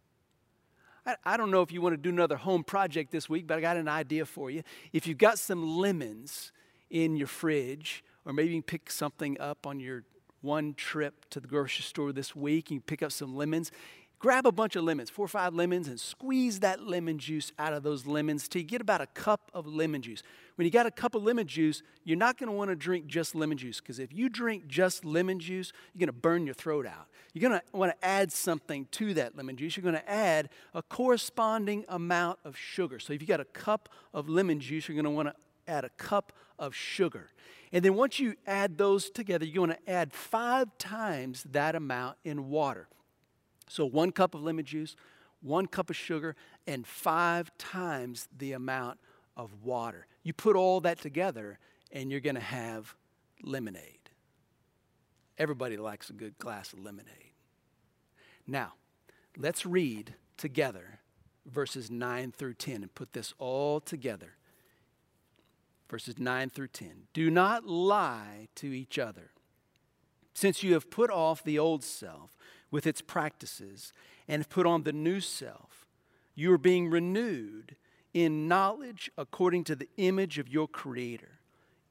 [1.04, 3.58] I, I don't know if you want to do another home project this week, but
[3.58, 4.62] I got an idea for you.
[4.92, 6.52] If you've got some lemons
[6.90, 10.04] in your fridge, or maybe you pick something up on your
[10.40, 13.70] one trip to the grocery store this week, and you pick up some lemons
[14.22, 17.72] grab a bunch of lemons, four or five lemons, and squeeze that lemon juice out
[17.72, 20.22] of those lemons till you get about a cup of lemon juice.
[20.54, 23.08] When you got a cup of lemon juice, you're not going to want to drink
[23.08, 26.54] just lemon juice because if you drink just lemon juice, you're going to burn your
[26.54, 27.08] throat out.
[27.34, 29.76] You're going to want to add something to that lemon juice.
[29.76, 33.00] You're going to add a corresponding amount of sugar.
[33.00, 35.34] So if you got a cup of lemon juice, you're going to want to
[35.66, 37.30] add a cup of sugar.
[37.72, 42.18] And then once you add those together, you're going to add five times that amount
[42.22, 42.88] in water.
[43.68, 44.94] So, one cup of lemon juice,
[45.40, 48.98] one cup of sugar, and five times the amount
[49.36, 50.06] of water.
[50.22, 51.58] You put all that together,
[51.90, 52.94] and you're going to have
[53.42, 54.10] lemonade.
[55.38, 57.32] Everybody likes a good glass of lemonade.
[58.46, 58.74] Now,
[59.36, 61.00] let's read together
[61.46, 64.36] verses 9 through 10 and put this all together.
[65.92, 67.08] Verses 9 through 10.
[67.12, 69.30] Do not lie to each other,
[70.32, 72.34] since you have put off the old self
[72.70, 73.92] with its practices
[74.26, 75.86] and have put on the new self.
[76.34, 77.76] You are being renewed
[78.14, 81.40] in knowledge according to the image of your Creator.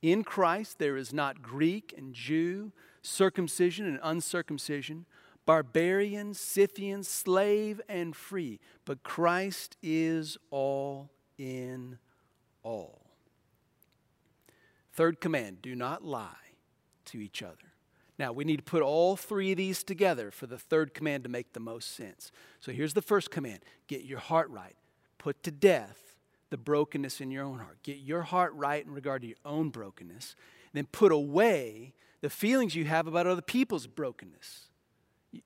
[0.02, 2.72] In Christ, there is not Greek and Jew,
[3.04, 5.06] circumcision and uncircumcision,
[5.46, 12.00] barbarian, Scythian, slave and free, but Christ is all in
[12.64, 13.01] all.
[15.02, 16.54] Third command do not lie
[17.06, 17.74] to each other.
[18.20, 21.30] Now, we need to put all three of these together for the third command to
[21.30, 22.32] make the most sense.
[22.60, 24.76] So here's the first command get your heart right.
[25.18, 26.18] Put to death
[26.52, 27.80] the brokenness in your own heart.
[27.82, 30.36] Get your heart right in regard to your own brokenness.
[30.72, 34.68] Then put away the feelings you have about other people's brokenness.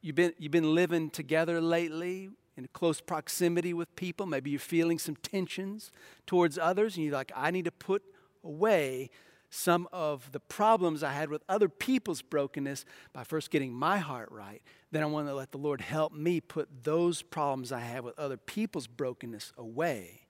[0.01, 4.25] You've been, you've been living together lately in close proximity with people.
[4.25, 5.91] Maybe you're feeling some tensions
[6.27, 8.03] towards others, and you're like, I need to put
[8.43, 9.11] away
[9.55, 14.29] some of the problems I had with other people's brokenness by first getting my heart
[14.31, 14.61] right.
[14.91, 18.19] Then I want to let the Lord help me put those problems I have with
[18.19, 20.27] other people's brokenness away.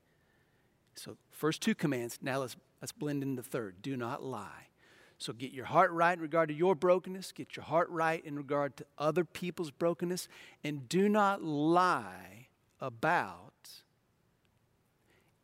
[0.95, 2.19] So, first two commands.
[2.21, 4.69] Now let's, let's blend in the third do not lie.
[5.17, 8.35] So, get your heart right in regard to your brokenness, get your heart right in
[8.35, 10.27] regard to other people's brokenness,
[10.63, 12.47] and do not lie
[12.79, 13.53] about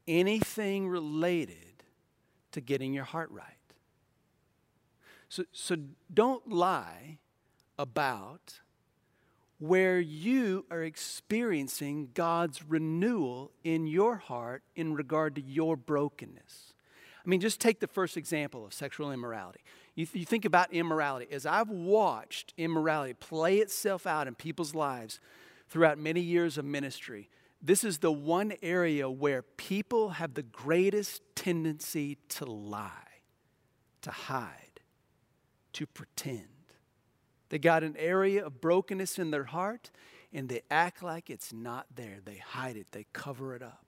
[0.07, 1.83] anything related
[2.51, 3.57] to getting your heart right.
[5.31, 5.77] So, so
[6.13, 7.17] don't lie
[7.79, 8.59] about
[9.59, 16.73] where you are experiencing God's renewal in your heart in regard to your brokenness.
[17.25, 19.61] I mean, just take the first example of sexual immorality.
[19.95, 21.27] You, you, think about immorality.
[21.31, 25.21] As I've watched immorality play itself out in people's lives
[25.69, 27.29] throughout many years of ministry,
[27.61, 33.21] this is the one area where people have the greatest tendency to lie,
[34.01, 34.70] to hide,
[35.73, 36.47] to pretend.
[37.49, 39.91] They got an area of brokenness in their heart
[40.33, 42.19] and they act like it's not there.
[42.23, 43.85] They hide it, they cover it up.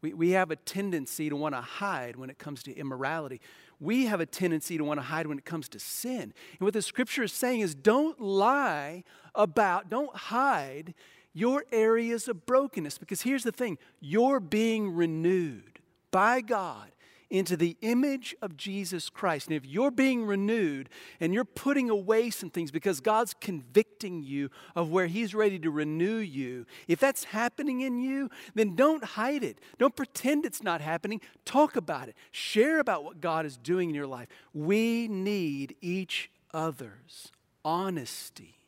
[0.00, 3.40] We, we have a tendency to want to hide when it comes to immorality.
[3.80, 6.20] We have a tendency to want to hide when it comes to sin.
[6.20, 10.94] And what the scripture is saying is don't lie about, don't hide
[11.32, 12.98] your areas of brokenness.
[12.98, 15.80] Because here's the thing you're being renewed
[16.10, 16.90] by God
[17.34, 19.48] into the image of Jesus Christ.
[19.48, 24.50] And if you're being renewed and you're putting away some things because God's convicting you
[24.76, 29.42] of where He's ready to renew you, if that's happening in you, then don't hide
[29.42, 29.58] it.
[29.78, 31.20] Don't pretend it's not happening.
[31.44, 32.14] Talk about it.
[32.30, 34.28] Share about what God is doing in your life.
[34.52, 37.32] We need each other's
[37.64, 38.58] honesty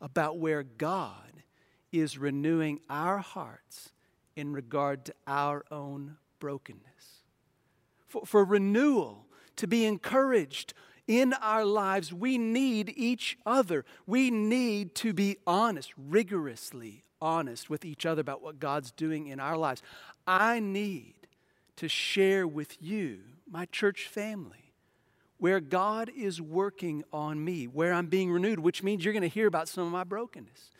[0.00, 1.42] about where God
[1.92, 3.92] is renewing our hearts
[4.36, 7.19] in regard to our own brokenness
[8.10, 10.74] for, for renewal, to be encouraged
[11.06, 13.84] in our lives, we need each other.
[14.06, 19.40] We need to be honest, rigorously honest with each other about what God's doing in
[19.40, 19.82] our lives.
[20.26, 21.14] I need
[21.76, 24.72] to share with you, my church family,
[25.38, 29.28] where God is working on me, where I'm being renewed, which means you're going to
[29.28, 30.70] hear about some of my brokenness.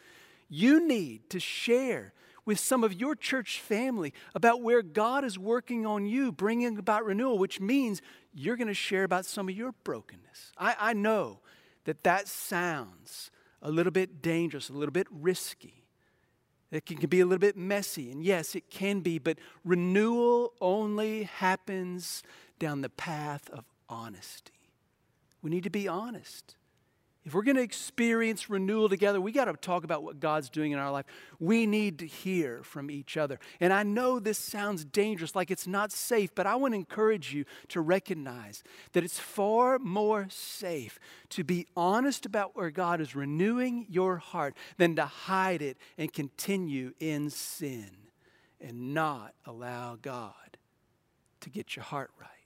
[0.49, 2.12] You need to share
[2.51, 7.05] with some of your church family about where God is working on you, bringing about
[7.05, 8.03] renewal, which means
[8.35, 10.51] you're going to share about some of your brokenness.
[10.59, 11.39] I, I know
[11.85, 13.31] that that sounds
[13.63, 15.85] a little bit dangerous, a little bit risky.
[16.73, 20.53] It can, can be a little bit messy, and yes, it can be, but renewal
[20.61, 22.25] only happens
[22.59, 24.73] down the path of honesty.
[25.41, 26.57] We need to be honest.
[27.31, 30.72] If we're going to experience renewal together, we got to talk about what God's doing
[30.72, 31.07] in our life.
[31.39, 33.39] We need to hear from each other.
[33.61, 37.33] And I know this sounds dangerous, like it's not safe, but I want to encourage
[37.33, 38.64] you to recognize
[38.95, 44.57] that it's far more safe to be honest about where God is renewing your heart
[44.76, 47.93] than to hide it and continue in sin
[48.61, 50.57] and not allow God
[51.43, 52.39] to get your heart right.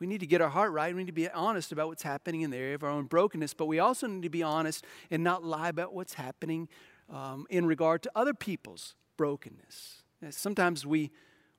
[0.00, 0.94] We need to get our heart right.
[0.94, 3.52] We need to be honest about what's happening in the area of our own brokenness,
[3.54, 6.68] but we also need to be honest and not lie about what's happening
[7.10, 10.02] um, in regard to other people's brokenness.
[10.30, 11.10] sometimes we,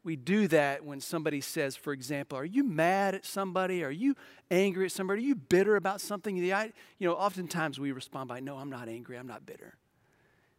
[0.04, 3.84] we do that when somebody says, for example, Are you mad at somebody?
[3.84, 4.16] Are you
[4.50, 5.22] angry at somebody?
[5.22, 6.36] Are you bitter about something?
[6.36, 9.18] You know, oftentimes we respond by, No, I'm not angry.
[9.20, 9.76] I'm not bitter.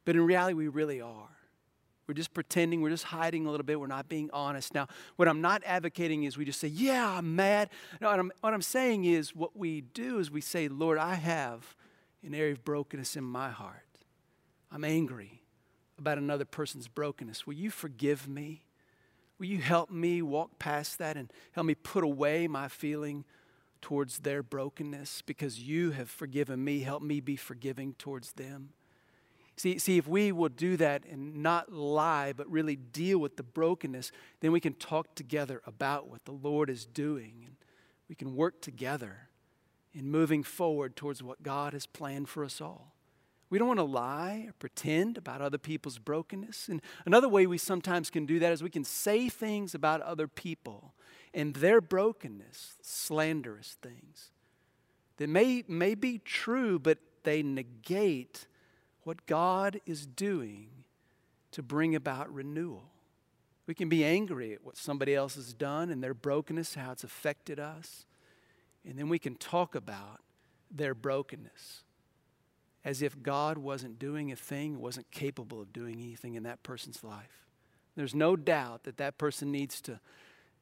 [0.04, 1.30] But in reality, we really are.
[2.06, 4.74] We're just pretending, we're just hiding a little bit, we're not being honest.
[4.74, 7.70] Now, what I'm not advocating is we just say, Yeah, I'm mad.
[8.00, 11.14] No, what I'm, what I'm saying is what we do is we say, Lord, I
[11.14, 11.76] have
[12.24, 13.86] an area of brokenness in my heart.
[14.70, 15.42] I'm angry
[15.98, 17.46] about another person's brokenness.
[17.46, 18.64] Will you forgive me?
[19.38, 23.24] Will you help me walk past that and help me put away my feeling
[23.80, 26.80] towards their brokenness because you have forgiven me?
[26.80, 28.70] Help me be forgiving towards them.
[29.62, 33.44] See, see, if we will do that and not lie, but really deal with the
[33.44, 34.10] brokenness,
[34.40, 37.44] then we can talk together about what the Lord is doing.
[37.46, 37.54] And
[38.08, 39.28] we can work together
[39.94, 42.96] in moving forward towards what God has planned for us all.
[43.50, 46.68] We don't want to lie or pretend about other people's brokenness.
[46.68, 50.26] And another way we sometimes can do that is we can say things about other
[50.26, 50.92] people
[51.32, 54.32] and their brokenness, slanderous things,
[55.18, 58.48] that may, may be true, but they negate
[59.04, 60.68] what God is doing
[61.52, 62.84] to bring about renewal.
[63.66, 67.04] We can be angry at what somebody else has done and their brokenness, how it's
[67.04, 68.06] affected us.
[68.84, 70.20] And then we can talk about
[70.70, 71.84] their brokenness
[72.84, 77.04] as if God wasn't doing a thing, wasn't capable of doing anything in that person's
[77.04, 77.46] life.
[77.94, 80.00] There's no doubt that that person needs to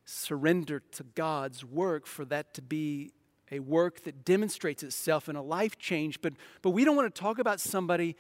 [0.04, 3.12] surrender to God's work for that to be
[3.50, 6.20] a work that demonstrates itself in a life change.
[6.20, 8.16] But, but we don't want to talk about somebody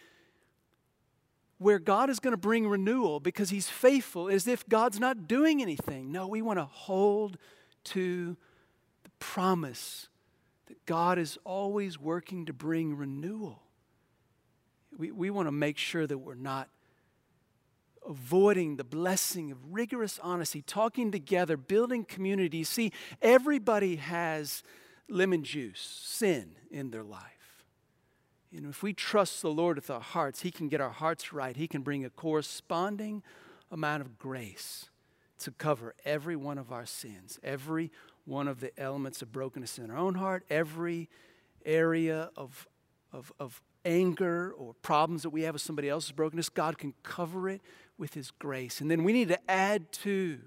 [1.60, 5.60] where God is going to bring renewal because he's faithful as if God's not doing
[5.60, 6.10] anything.
[6.10, 7.36] No, we want to hold
[7.84, 8.34] to
[9.04, 10.08] the promise
[10.68, 13.60] that God is always working to bring renewal.
[14.96, 16.70] We, we want to make sure that we're not
[18.08, 22.64] avoiding the blessing of rigorous honesty, talking together, building community.
[22.64, 22.90] See,
[23.20, 24.62] everybody has
[25.10, 27.39] lemon juice, sin in their life.
[28.54, 31.56] And if we trust the Lord with our hearts, He can get our hearts right.
[31.56, 33.22] He can bring a corresponding
[33.70, 34.88] amount of grace
[35.38, 37.90] to cover every one of our sins, every
[38.24, 41.08] one of the elements of brokenness in our own heart, every
[41.64, 42.66] area of,
[43.12, 46.48] of, of anger or problems that we have with somebody else's brokenness.
[46.48, 47.62] God can cover it
[47.98, 48.80] with His grace.
[48.80, 50.40] And then we need to add to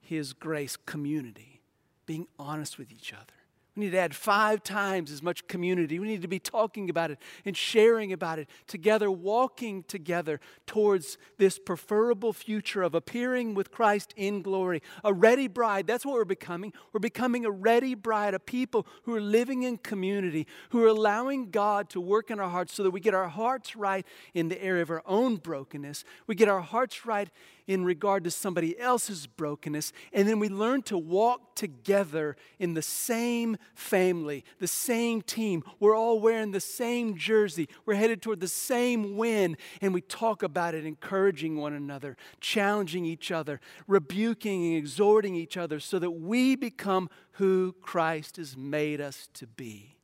[0.00, 1.60] His grace community,
[2.06, 3.41] being honest with each other
[3.74, 5.98] we need to add five times as much community.
[5.98, 11.16] We need to be talking about it and sharing about it together, walking together towards
[11.38, 14.82] this preferable future of appearing with Christ in glory.
[15.04, 16.74] A ready bride, that's what we're becoming.
[16.92, 21.50] We're becoming a ready bride, a people who are living in community, who are allowing
[21.50, 24.62] God to work in our hearts so that we get our hearts right in the
[24.62, 26.04] area of our own brokenness.
[26.26, 27.30] We get our hearts right
[27.66, 29.92] in regard to somebody else's brokenness.
[30.12, 35.62] And then we learn to walk together in the same family, the same team.
[35.80, 37.68] We're all wearing the same jersey.
[37.86, 39.56] We're headed toward the same win.
[39.80, 45.56] And we talk about it, encouraging one another, challenging each other, rebuking and exhorting each
[45.56, 49.96] other so that we become who Christ has made us to be.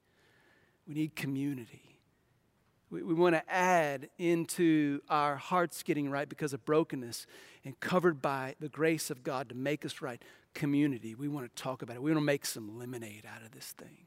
[0.86, 1.88] We need community.
[2.90, 7.26] We, we want to add into our hearts getting right because of brokenness
[7.64, 10.22] and covered by the grace of God to make us right
[10.58, 11.14] community.
[11.14, 12.02] We want to talk about it.
[12.02, 14.06] We want to make some lemonade out of this thing.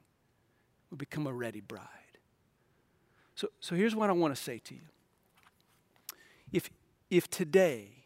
[0.92, 1.88] We become a ready bride.
[3.36, 4.82] So, so here's what I want to say to you.
[6.52, 6.70] If,
[7.10, 8.06] if today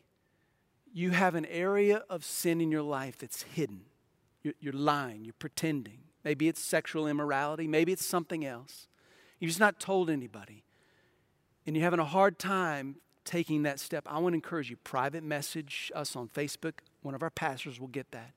[0.94, 3.82] you have an area of sin in your life that's hidden,
[4.44, 8.88] you're, you're lying, you're pretending, maybe it's sexual immorality, maybe it's something else,
[9.40, 10.64] you've just not told anybody,
[11.66, 15.24] and you're having a hard time taking that step, I want to encourage you private
[15.24, 16.74] message us on Facebook.
[17.02, 18.34] One of our pastors will get that.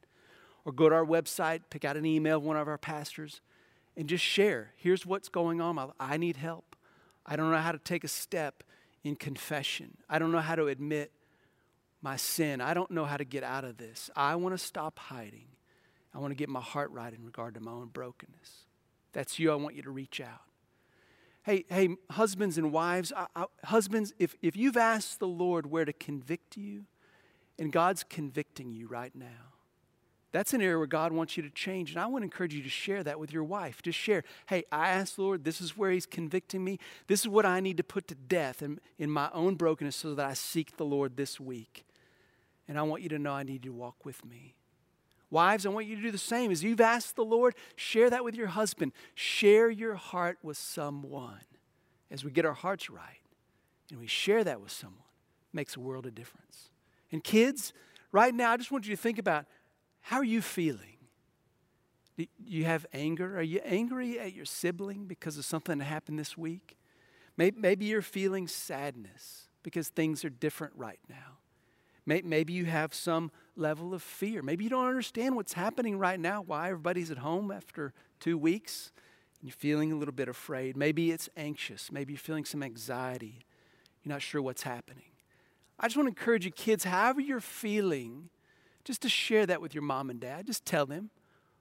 [0.64, 3.40] Or go to our website, pick out an email of one of our pastors,
[3.96, 4.72] and just share.
[4.76, 5.92] Here's what's going on.
[6.00, 6.76] I need help.
[7.24, 8.62] I don't know how to take a step
[9.04, 9.96] in confession.
[10.08, 11.12] I don't know how to admit
[12.02, 12.60] my sin.
[12.60, 14.10] I don't know how to get out of this.
[14.16, 15.48] I want to stop hiding.
[16.14, 18.66] I want to get my heart right in regard to my own brokenness.
[19.12, 19.52] That's you.
[19.52, 20.47] I want you to reach out.
[21.48, 25.86] Hey, hey, husbands and wives, I, I, husbands, if, if you've asked the Lord where
[25.86, 26.84] to convict you,
[27.58, 29.54] and God's convicting you right now,
[30.30, 31.92] that's an area where God wants you to change.
[31.92, 33.80] And I want to encourage you to share that with your wife.
[33.80, 36.78] Just share, hey, I asked Lord, this is where He's convicting me.
[37.06, 40.14] This is what I need to put to death in, in my own brokenness so
[40.16, 41.86] that I seek the Lord this week.
[42.68, 44.57] And I want you to know I need you to walk with me.
[45.30, 46.50] Wives, I want you to do the same.
[46.50, 48.92] As you've asked the Lord, share that with your husband.
[49.14, 51.40] Share your heart with someone.
[52.10, 53.20] As we get our hearts right
[53.90, 55.02] and we share that with someone,
[55.52, 56.70] makes a world of difference.
[57.12, 57.72] And kids,
[58.12, 59.46] right now, I just want you to think about
[60.00, 60.96] how are you feeling?
[62.16, 63.38] Do you have anger?
[63.38, 66.76] Are you angry at your sibling because of something that happened this week?
[67.36, 71.38] Maybe, maybe you're feeling sadness because things are different right now.
[72.06, 74.42] Maybe you have some level of fear.
[74.42, 78.92] Maybe you don't understand what's happening right now, why everybody's at home after two weeks,
[79.40, 80.76] and you're feeling a little bit afraid.
[80.76, 81.92] Maybe it's anxious.
[81.92, 83.44] Maybe you're feeling some anxiety.
[84.02, 85.04] You're not sure what's happening.
[85.78, 88.30] I just want to encourage you, kids, however you're feeling,
[88.84, 90.46] just to share that with your mom and dad.
[90.46, 91.10] Just tell them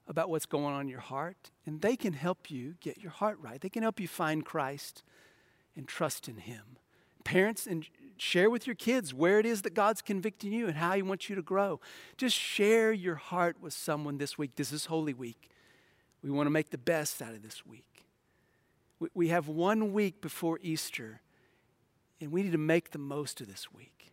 [0.08, 3.38] about what's going on in your heart, and they can help you get your heart
[3.40, 3.60] right.
[3.60, 5.02] They can help you find Christ
[5.76, 6.78] and trust in Him.
[7.24, 7.86] Parents, and
[8.20, 11.28] share with your kids where it is that God's convicting you and how He wants
[11.28, 11.80] you to grow.
[12.16, 14.56] Just share your heart with someone this week.
[14.56, 15.50] This is Holy Week.
[16.22, 17.84] We want to make the best out of this week.
[19.14, 21.20] We- have one week before Easter,
[22.20, 24.12] and we need to make the most of this week.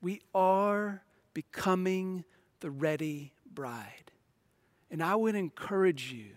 [0.00, 1.02] We are
[1.34, 2.24] becoming
[2.60, 4.12] the ready bride.
[4.90, 6.30] And I would encourage you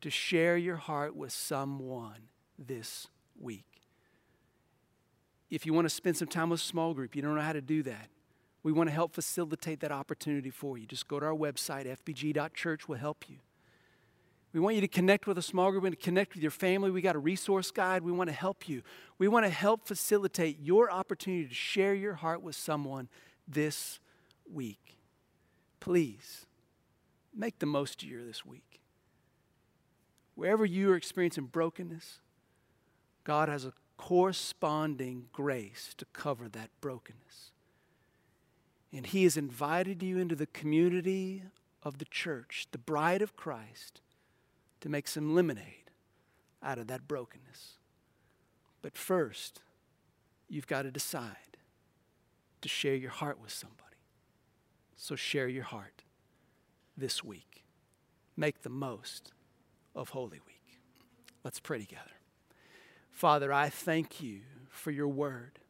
[0.00, 2.28] to share your heart with someone
[2.58, 3.08] this
[3.38, 3.71] week.
[5.52, 7.52] If you want to spend some time with a small group, you don't know how
[7.52, 8.08] to do that.
[8.62, 10.86] We want to help facilitate that opportunity for you.
[10.86, 13.36] Just go to our website, fbg.church, will help you.
[14.54, 16.90] We want you to connect with a small group and to connect with your family.
[16.90, 18.02] We got a resource guide.
[18.02, 18.80] We want to help you.
[19.18, 23.10] We want to help facilitate your opportunity to share your heart with someone
[23.46, 24.00] this
[24.50, 24.96] week.
[25.80, 26.46] Please
[27.36, 28.80] make the most of your this week.
[30.34, 32.20] Wherever you are experiencing brokenness,
[33.24, 37.50] God has a corresponding grace to cover that brokenness.
[38.92, 41.42] And He has invited you into the community
[41.82, 44.00] of the church, the bride of Christ,
[44.80, 45.90] to make some lemonade
[46.62, 47.78] out of that brokenness.
[48.82, 49.60] But first,
[50.48, 51.56] you've got to decide
[52.60, 53.82] to share your heart with somebody.
[54.96, 56.02] So share your heart
[56.96, 57.64] this week.
[58.36, 59.32] Make the most
[59.94, 60.80] of Holy Week.
[61.44, 62.21] Let's pray together.
[63.12, 65.60] Father, I thank you for your word.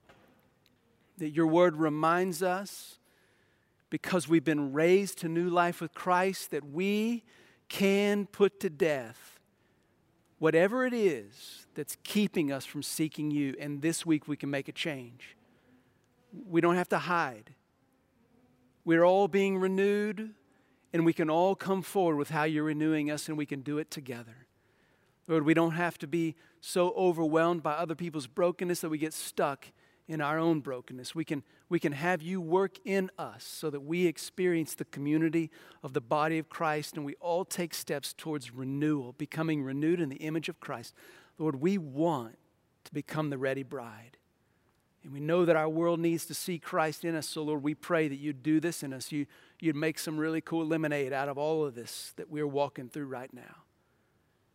[1.19, 2.99] That your word reminds us,
[3.91, 7.25] because we've been raised to new life with Christ, that we
[7.69, 9.39] can put to death
[10.39, 13.55] whatever it is that's keeping us from seeking you.
[13.61, 15.37] And this week we can make a change.
[16.49, 17.55] We don't have to hide.
[18.85, 20.31] We're all being renewed,
[20.93, 23.77] and we can all come forward with how you're renewing us, and we can do
[23.77, 24.47] it together.
[25.29, 29.13] Lord, we don't have to be so overwhelmed by other people's brokenness that we get
[29.13, 29.67] stuck
[30.09, 31.15] in our own brokenness.
[31.15, 35.51] We can, we can have you work in us so that we experience the community
[35.83, 40.09] of the body of Christ and we all take steps towards renewal, becoming renewed in
[40.09, 40.95] the image of Christ.
[41.39, 42.37] Lord, we want
[42.85, 44.17] to become the ready bride.
[45.05, 47.29] And we know that our world needs to see Christ in us.
[47.29, 49.11] So, Lord, we pray that you'd do this in us.
[49.11, 49.27] You,
[49.61, 53.07] you'd make some really cool lemonade out of all of this that we're walking through
[53.07, 53.62] right now.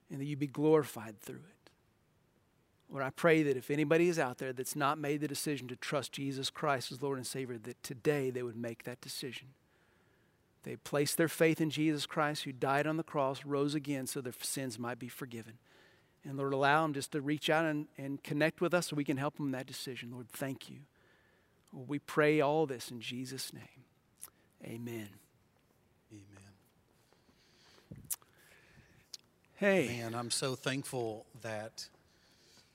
[0.10, 1.72] And that you'd be glorified through it.
[2.90, 5.76] Lord, I pray that if anybody is out there that's not made the decision to
[5.76, 9.50] trust Jesus Christ as Lord and Savior, that today they would make that decision.
[10.64, 14.22] They place their faith in Jesus Christ, who died on the cross, rose again, so
[14.22, 15.58] their sins might be forgiven.
[16.24, 19.04] And Lord, allow them just to reach out and, and connect with us so we
[19.04, 20.12] can help them in that decision.
[20.12, 20.80] Lord, thank you.
[21.72, 23.86] We pray all this in Jesus' name.
[24.64, 25.10] Amen.
[29.58, 29.88] Hey.
[29.88, 31.88] Man, I'm so thankful that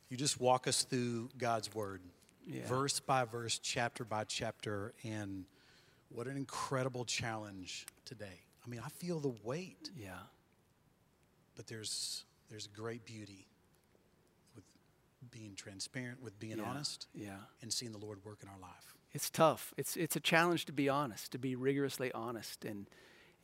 [0.09, 2.01] you just walk us through God's word,
[2.45, 2.67] Yeah.
[2.67, 5.47] verse by verse, chapter by chapter, and
[6.09, 8.41] what an incredible challenge today.
[8.65, 10.19] I mean, I feel the weight, Yeah.
[11.55, 13.47] but there's there's great beauty
[14.55, 14.65] with
[15.31, 16.65] being transparent, with being Yeah.
[16.69, 17.41] honest, Yeah.
[17.63, 18.95] and seeing the Lord work in our life.
[19.13, 19.73] It's tough.
[19.79, 22.65] It's, it's a challenge to be honest, to be rigorously honest.
[22.67, 22.91] And,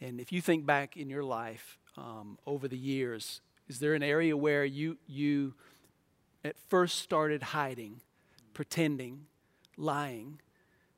[0.01, 4.03] and if you think back in your life um, over the years, is there an
[4.03, 5.55] area where you, you
[6.45, 8.01] at first started hiding,
[8.55, 9.27] pretending,
[9.77, 10.41] lying,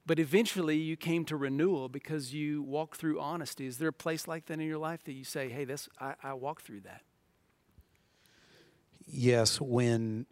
[0.07, 3.67] but eventually you came to renewal because you walked through honesty?
[3.67, 6.15] Is there a place like that in your life that you say, hey, this, I,
[6.23, 7.03] I walked through that?
[9.07, 10.27] Yes, when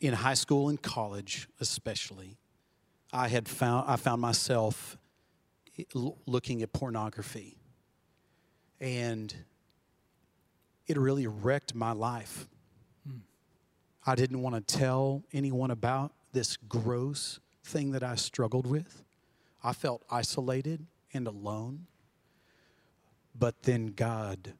[0.00, 2.38] in high school and college, especially,
[3.12, 4.98] I had found I found myself
[5.94, 7.58] looking at pornography,
[8.80, 9.34] and
[10.86, 12.48] it really wrecked my life.
[14.06, 19.02] I didn't want to tell anyone about this gross thing that I struggled with.
[19.64, 21.86] I felt isolated and alone.
[23.36, 24.54] But then God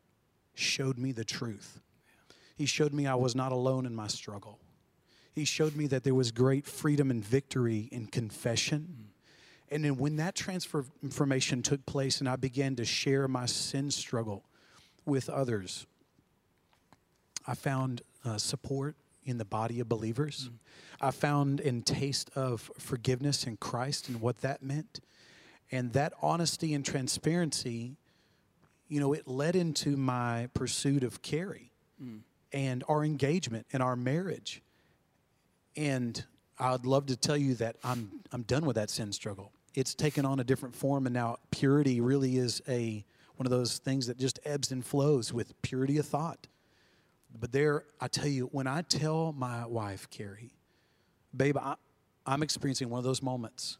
[0.54, 1.80] showed me the truth.
[2.56, 4.58] He showed me I was not alone in my struggle.
[5.32, 9.10] He showed me that there was great freedom and victory in confession.
[9.70, 14.44] And then when that transformation took place and I began to share my sin struggle
[15.04, 15.86] with others,
[17.46, 20.48] I found uh, support in the body of believers.
[20.50, 20.58] Mm.
[21.00, 25.00] I found in taste of forgiveness in Christ and what that meant.
[25.72, 27.96] And that honesty and transparency,
[28.88, 31.72] you know, it led into my pursuit of Carrie
[32.02, 32.20] Mm.
[32.52, 34.60] and our engagement and our marriage.
[35.76, 36.22] And
[36.58, 39.50] I'd love to tell you that I'm I'm done with that sin struggle.
[39.74, 43.04] It's taken on a different form and now purity really is a
[43.36, 46.46] one of those things that just ebbs and flows with purity of thought.
[47.40, 50.52] But there I tell you when I tell my wife Carrie,
[51.36, 51.76] babe, I,
[52.24, 53.78] I'm experiencing one of those moments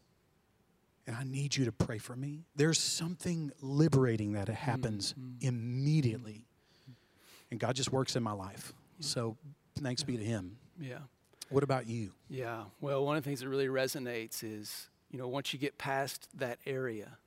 [1.07, 2.43] and I need you to pray for me.
[2.55, 5.47] There's something liberating that happens mm-hmm.
[5.47, 6.45] immediately.
[7.49, 8.73] And God just works in my life.
[8.99, 9.37] So
[9.81, 10.57] thanks be to him.
[10.79, 10.97] Yeah.
[11.49, 12.11] What about you?
[12.29, 12.63] Yeah.
[12.81, 16.27] Well, one of the things that really resonates is, you know, once you get past
[16.37, 17.17] that area,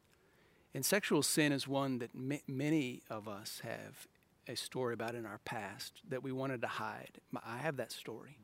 [0.75, 4.07] and sexual sin is one that ma- many of us have
[4.51, 7.19] a story about in our past that we wanted to hide.
[7.45, 8.39] I have that story.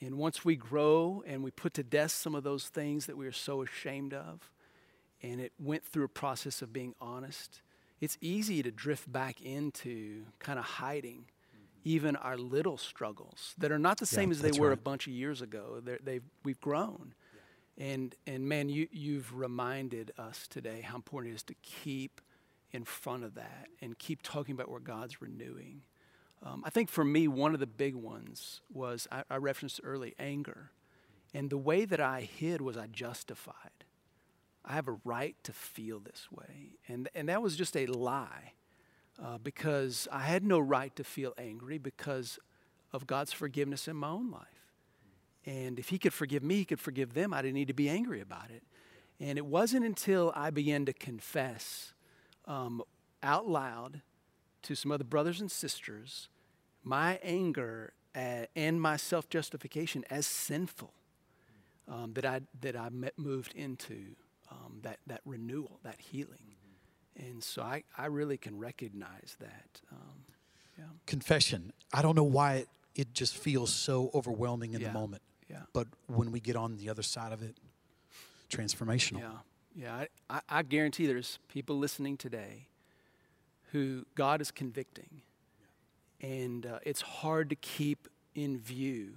[0.00, 3.26] And once we grow and we put to death some of those things that we
[3.26, 4.50] are so ashamed of,
[5.22, 7.60] and it went through a process of being honest,
[8.00, 11.64] it's easy to drift back into kind of hiding mm-hmm.
[11.84, 15.12] even our little struggles that are not the same as they were a bunch of
[15.12, 15.82] years ago.
[15.84, 17.12] They're, they've, we've grown.
[17.76, 22.20] And, and man, you, you've reminded us today how important it is to keep
[22.72, 25.82] in front of that and keep talking about where God's renewing.
[26.42, 30.14] Um, I think for me, one of the big ones was I, I referenced early
[30.18, 30.70] anger.
[31.34, 33.84] And the way that I hid was I justified.
[34.64, 36.76] I have a right to feel this way.
[36.88, 38.52] And, and that was just a lie
[39.22, 42.38] uh, because I had no right to feel angry because
[42.92, 44.46] of God's forgiveness in my own life.
[45.46, 47.32] And if He could forgive me, He could forgive them.
[47.32, 48.62] I didn't need to be angry about it.
[49.18, 51.92] And it wasn't until I began to confess
[52.50, 52.82] um,
[53.22, 54.02] out loud
[54.62, 56.28] to some other brothers and sisters
[56.82, 60.92] my anger uh, and my self justification as sinful
[61.88, 64.16] um, that I, that I met, moved into
[64.50, 66.56] um, that, that renewal, that healing.
[67.16, 69.80] And so I, I really can recognize that.
[69.92, 70.22] Um,
[70.78, 70.84] yeah.
[71.06, 71.72] Confession.
[71.92, 74.88] I don't know why it, it just feels so overwhelming in Yeah.
[74.88, 75.22] the moment.
[75.48, 75.62] Yeah.
[75.72, 77.56] But when we get on the other side of it,
[78.48, 79.18] transformational.
[79.20, 79.30] Yeah,
[79.74, 79.94] yeah.
[79.94, 82.66] I, I, I guarantee there's people listening today
[83.72, 85.22] who God is convicting,
[86.20, 89.14] and uh, it's hard to keep in view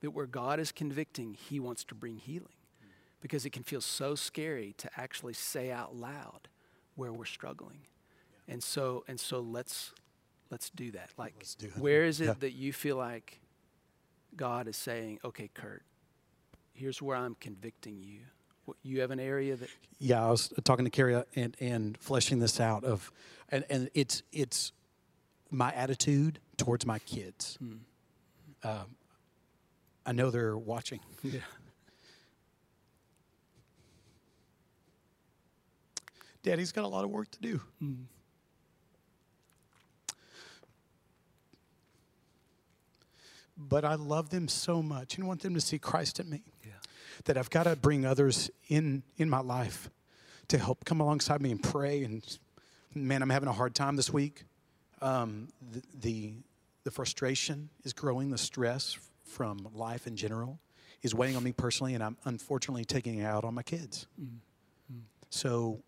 [0.00, 2.54] that where God is convicting, He wants to bring healing,
[3.20, 6.48] because it can feel so scary to actually say out loud
[6.96, 7.80] where we're struggling,
[8.48, 9.92] and so and so let's
[10.50, 11.10] let's do that.
[11.18, 12.34] Like, do where is it Yeah.
[12.40, 13.40] that you feel like
[14.34, 15.82] God is saying, "Okay, Kurt,
[16.72, 18.20] here's where I'm convicting you."
[18.82, 19.68] You have an area that
[19.98, 23.12] Yeah, I was talking to Carrie uh, and, and fleshing this out of,
[23.48, 24.72] and, and it's it's
[25.50, 27.56] my attitude towards my kids.
[27.58, 27.72] Hmm.
[28.62, 28.96] Um,
[30.06, 31.00] I know they're watching.
[31.22, 31.40] Yeah.
[36.42, 37.60] Daddy's got a lot of work to do.
[37.80, 37.94] Hmm.
[43.58, 46.42] But I love them so much and want them to see Christ in me.
[47.24, 49.90] That I've got to bring others in in my life
[50.48, 52.02] to help come alongside me and pray.
[52.04, 52.22] And
[52.94, 54.44] man, I'm having a hard time this week.
[55.00, 56.32] Um, the, the
[56.84, 58.30] the frustration is growing.
[58.30, 60.58] The stress from life in general
[61.02, 64.06] is weighing on me personally, and I'm unfortunately taking it out on my kids.
[65.30, 65.80] So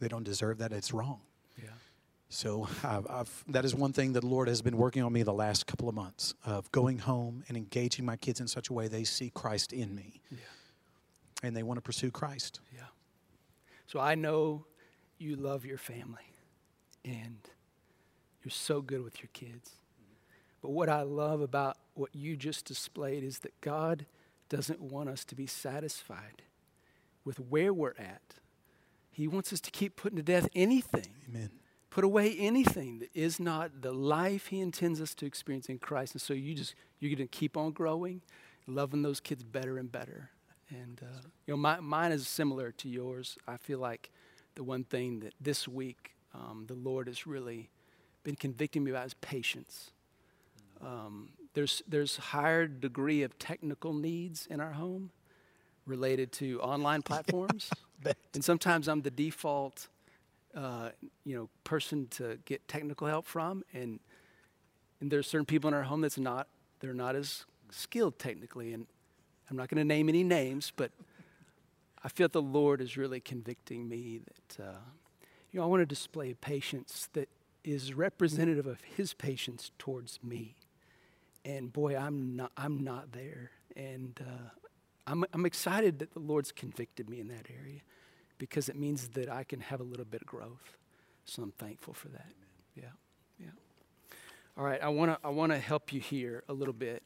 [0.00, 0.72] they don't deserve that.
[0.72, 1.20] It's wrong.
[1.58, 1.68] Yeah.
[2.30, 5.22] So I've, I've, that is one thing that the Lord has been working on me
[5.22, 8.72] the last couple of months of going home and engaging my kids in such a
[8.72, 10.38] way they see Christ in me, Yeah.
[11.42, 12.60] And they want to pursue Christ.
[12.74, 12.82] Yeah.
[13.86, 14.66] So I know
[15.18, 16.34] you love your family
[17.04, 17.38] and
[18.42, 19.76] you're so good with your kids.
[20.62, 24.06] But what I love about what you just displayed is that God
[24.48, 26.42] doesn't want us to be satisfied
[27.24, 28.34] with where we're at.
[29.10, 31.50] He wants us to keep putting to death anything, Amen.
[31.90, 36.14] put away anything that is not the life He intends us to experience in Christ.
[36.14, 38.22] And so you just, you're going to keep on growing,
[38.66, 40.30] loving those kids better and better.
[40.70, 43.36] And, uh, you know, my, mine is similar to yours.
[43.46, 44.10] I feel like
[44.54, 47.70] the one thing that this week um, the Lord has really
[48.22, 49.90] been convicting me about is patience.
[50.80, 55.10] Um, there's there's higher degree of technical needs in our home
[55.86, 57.70] related to online platforms,
[58.34, 59.88] and sometimes I'm the default,
[60.54, 60.90] uh,
[61.24, 63.98] you know, person to get technical help from, and
[65.00, 66.46] and there's certain people in our home that's not
[66.78, 68.86] they're not as skilled technically, and
[69.50, 70.92] I'm not going to name any names, but
[72.04, 74.78] I feel the Lord is really convicting me that uh,
[75.50, 77.28] you know I want to display a patience that
[77.64, 80.54] is representative of His patience towards me.
[81.44, 84.50] and boy, I'm not I'm not there, and uh,
[85.06, 87.80] I'm I'm excited that the Lord's convicted me in that area,
[88.38, 90.76] because it means that I can have a little bit of growth.
[91.24, 92.32] So I'm thankful for that.
[92.76, 92.84] Yeah,
[93.38, 93.50] yeah.
[94.56, 97.02] All right, I wanna I wanna help you here a little bit,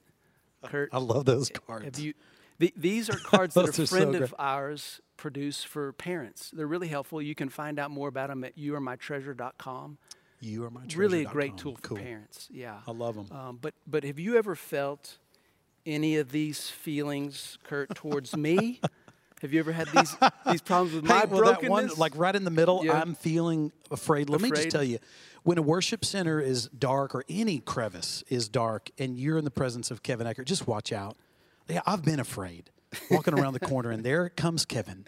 [0.69, 0.91] Kurt.
[0.93, 2.01] I love those cards.
[2.03, 2.15] you?
[2.59, 6.51] The, these are cards that a are so friend of ours produced for parents.
[6.53, 7.21] They're really helpful.
[7.21, 9.99] You can find out more about them at youaremytreasure.com.
[10.41, 10.99] You are my treasure.
[10.99, 11.97] Really a great tool for Cool.
[11.99, 12.49] parents.
[12.53, 12.81] Yeah.
[12.87, 13.33] I love 'em.
[13.37, 15.19] Um, but but have you ever felt
[15.87, 18.81] any of these feelings, Kurt, towards me?
[19.45, 20.17] Have you ever had these
[20.51, 21.99] these problems with my Hey, well, that one, brokenness?
[21.99, 22.99] like right in the middle, Yeah.
[22.99, 24.31] I'm feeling afraid.
[24.31, 24.99] Let me just tell you,
[25.43, 29.51] when a worship center is dark or any crevice is dark, and you're in the
[29.51, 31.19] presence of Kevin Eckert, just watch out.
[31.69, 32.71] Yeah, I've been afraid.
[33.11, 35.05] Walking around the corner, and there comes Kevin,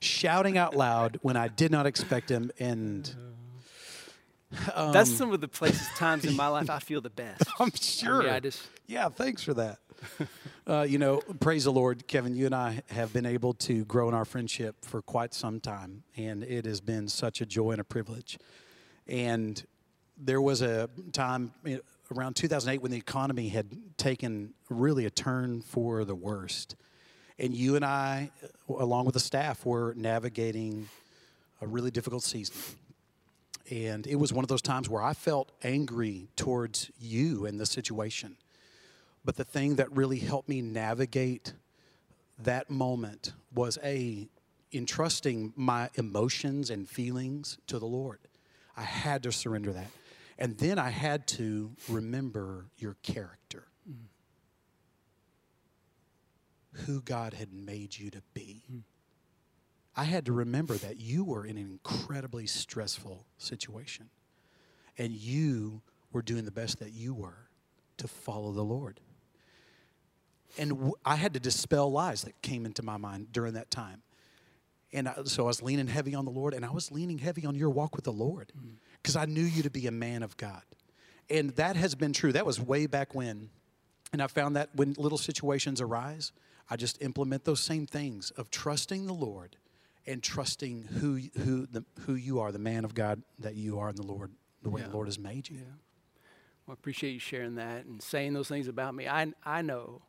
[0.00, 3.14] shouting out loud when I did not expect him, and
[4.66, 7.44] That's um, some of the places, times in my life I feel the best.
[7.60, 8.28] I'm sure.
[8.28, 9.78] I just Yeah, thanks for that.
[10.66, 12.34] uh, you know, praise the Lord, Kevin.
[12.34, 16.02] You and I have been able to grow in our friendship for quite some time,
[16.16, 18.38] and it has been such a joy and a privilege.
[19.06, 19.62] And
[20.16, 21.78] there was a time eh,
[22.14, 26.76] around 2008 when the economy had taken really a turn for the worst,
[27.38, 28.30] and you and I,
[28.68, 30.88] along with the staff, were navigating
[31.60, 32.56] a really difficult season.
[33.70, 37.66] And it was one of those times where I felt angry towards you and the
[37.66, 38.36] situation.
[39.26, 41.52] But the thing that really helped me navigate
[42.38, 44.28] that moment was A,
[44.72, 48.20] entrusting my emotions and feelings to the Lord.
[48.76, 49.90] I had to surrender that.
[50.38, 53.66] And then I had to remember your character,
[56.84, 58.84] who God had made you to be.
[59.96, 64.08] I had to remember that you were in an incredibly stressful situation
[64.96, 67.48] and you were doing the best that you were
[67.96, 69.00] to follow the Lord.
[70.58, 74.02] And w- I had to dispel lies that came into my mind during that time.
[74.92, 77.44] And I, so I was leaning heavy on the Lord, and I was leaning heavy
[77.44, 78.76] on your walk with the Lord mm.
[79.02, 80.62] because I knew you to be a man of God.
[81.28, 82.32] And that has been true.
[82.32, 83.50] That was way back when.
[84.12, 86.32] And I found that when little situations arise,
[86.70, 89.56] I just implement those same things of trusting the Lord
[90.06, 93.90] and trusting who, who, the, who you are, the man of God that you are
[93.90, 94.30] in the Lord,
[94.62, 94.86] the way Yeah.
[94.88, 95.62] the Lord has made you.
[96.66, 99.08] Well, I appreciate you sharing that and saying those things about me.
[99.08, 100.02] I, I know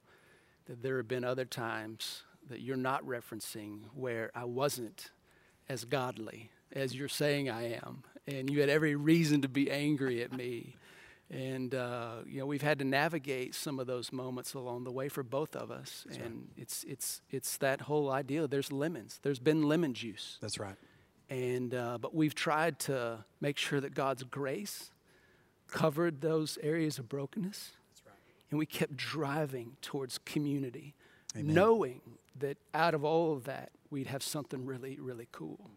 [0.68, 5.11] that there have been other times that you're not referencing where I wasn't
[5.70, 8.03] as godly as you're saying I am.
[8.28, 10.76] And you had every reason to be angry at me.
[11.30, 15.09] And, uh, you know, we've had to navigate some of those moments along the way
[15.09, 16.05] for both of us.
[16.24, 18.47] and it's, it's, it's that whole idea.
[18.47, 20.38] There's lemons, there's been lemon juice.
[20.41, 20.76] That's right.
[21.30, 24.91] And, uh, but we've tried to make sure that God's grace
[25.68, 27.74] covered those areas of brokenness.
[28.50, 30.95] And we kept driving towards community,
[31.36, 32.02] knowing
[32.39, 35.70] that out of all of that, we'd have something really, really cool.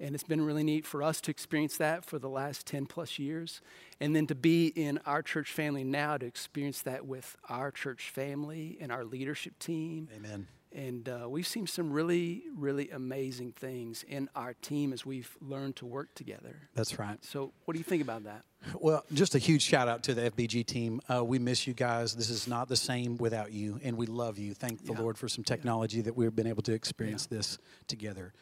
[0.00, 3.18] And it's been really neat for us to experience that for the last 10 plus
[3.18, 3.60] years.
[4.00, 8.10] And then to be in our church family now to experience that with our church
[8.10, 10.08] family and our leadership team.
[10.14, 10.48] Amen.
[10.74, 15.76] And uh, we've seen some really, really amazing things in our team as we've learned
[15.76, 16.56] to work together.
[16.74, 17.24] That's right.
[17.24, 18.42] So, what do you think about that?
[18.80, 21.00] Well, just a huge shout out to the FBG team.
[21.08, 22.16] Uh, we miss you guys.
[22.16, 24.52] This is not the same without you, and we love you.
[24.52, 25.00] Thank the Yeah.
[25.00, 28.32] Lord for some technology that we've been able to experience this together.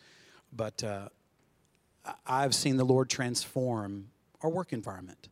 [0.54, 1.08] But uh,
[2.26, 4.08] I've seen the Lord transform
[4.40, 5.28] our work environment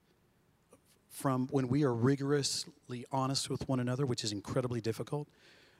[1.09, 5.29] from when we are rigorously honest with one another, which is incredibly difficult.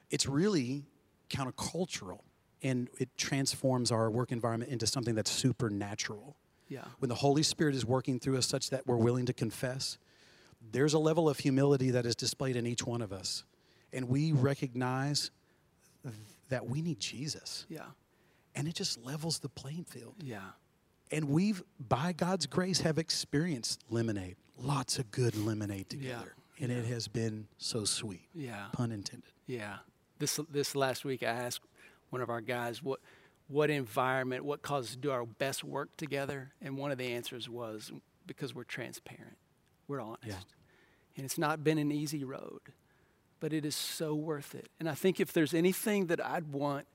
[0.09, 0.85] It's really
[1.31, 2.19] countercultural,
[2.61, 6.35] and it transforms our work environment into something that's supernatural
[6.69, 6.85] Yeah.
[6.99, 9.97] when the Holy Spirit is working through us such that we're willing to confess,
[10.71, 13.43] there's a level of humility that is displayed in each one of us.
[13.93, 15.31] And we recognize
[16.49, 17.65] that we need Jesus.
[17.69, 17.85] Yeah.
[18.55, 20.15] And it just levels the playing field.
[20.21, 20.41] Yeah.
[21.11, 26.35] And we've, by God's grace, have experienced lemonade, lots of good lemonade together.
[26.59, 28.29] And it has been so sweet.
[28.35, 28.67] Yeah.
[28.73, 29.31] Pun intended.
[29.47, 29.77] Yeah.
[30.21, 31.61] This this last week, I asked
[32.11, 32.99] one of our guys what
[33.47, 37.07] what environment, what causes us to do our best work together, and one of the
[37.07, 37.91] answers was
[38.27, 39.35] because we're transparent,
[39.87, 40.45] we're honest,
[41.17, 42.61] and it's not been an easy road,
[43.39, 44.69] but it is so worth it.
[44.79, 46.85] And I think if there's anything that I'd want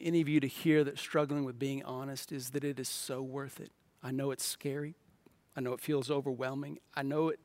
[0.00, 3.22] any of you to hear that's struggling with being honest, is that it is so
[3.22, 3.70] worth it.
[4.02, 4.96] I know it's scary.
[5.56, 6.80] I know it feels overwhelming.
[6.96, 7.38] I know it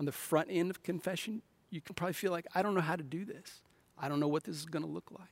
[0.00, 2.96] on the front end of confession, you can probably feel like, I don't know how
[2.96, 3.62] to do this.
[3.98, 5.28] I don't know what this is going to look like.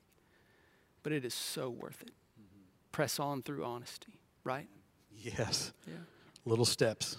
[1.02, 2.12] But it is so worth it.
[2.92, 4.68] Press on through honesty, right?
[5.16, 5.72] Yes.
[5.86, 5.94] Yeah.
[6.44, 7.18] Little steps.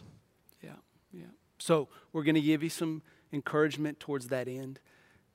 [0.63, 0.71] Yeah,
[1.11, 1.25] yeah.
[1.57, 3.01] So we're going to give you some
[3.33, 4.79] encouragement towards that end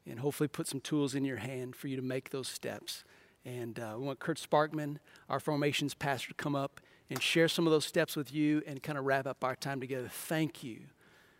[0.06, 3.04] and hopefully put some tools in your hand for you to make those steps.
[3.44, 4.96] And uh, we want Kurt Sparkman,
[5.28, 8.82] our formations pastor, to come up and share some of those steps with you and
[8.82, 10.08] kind of wrap up our time together.
[10.10, 10.80] Thank you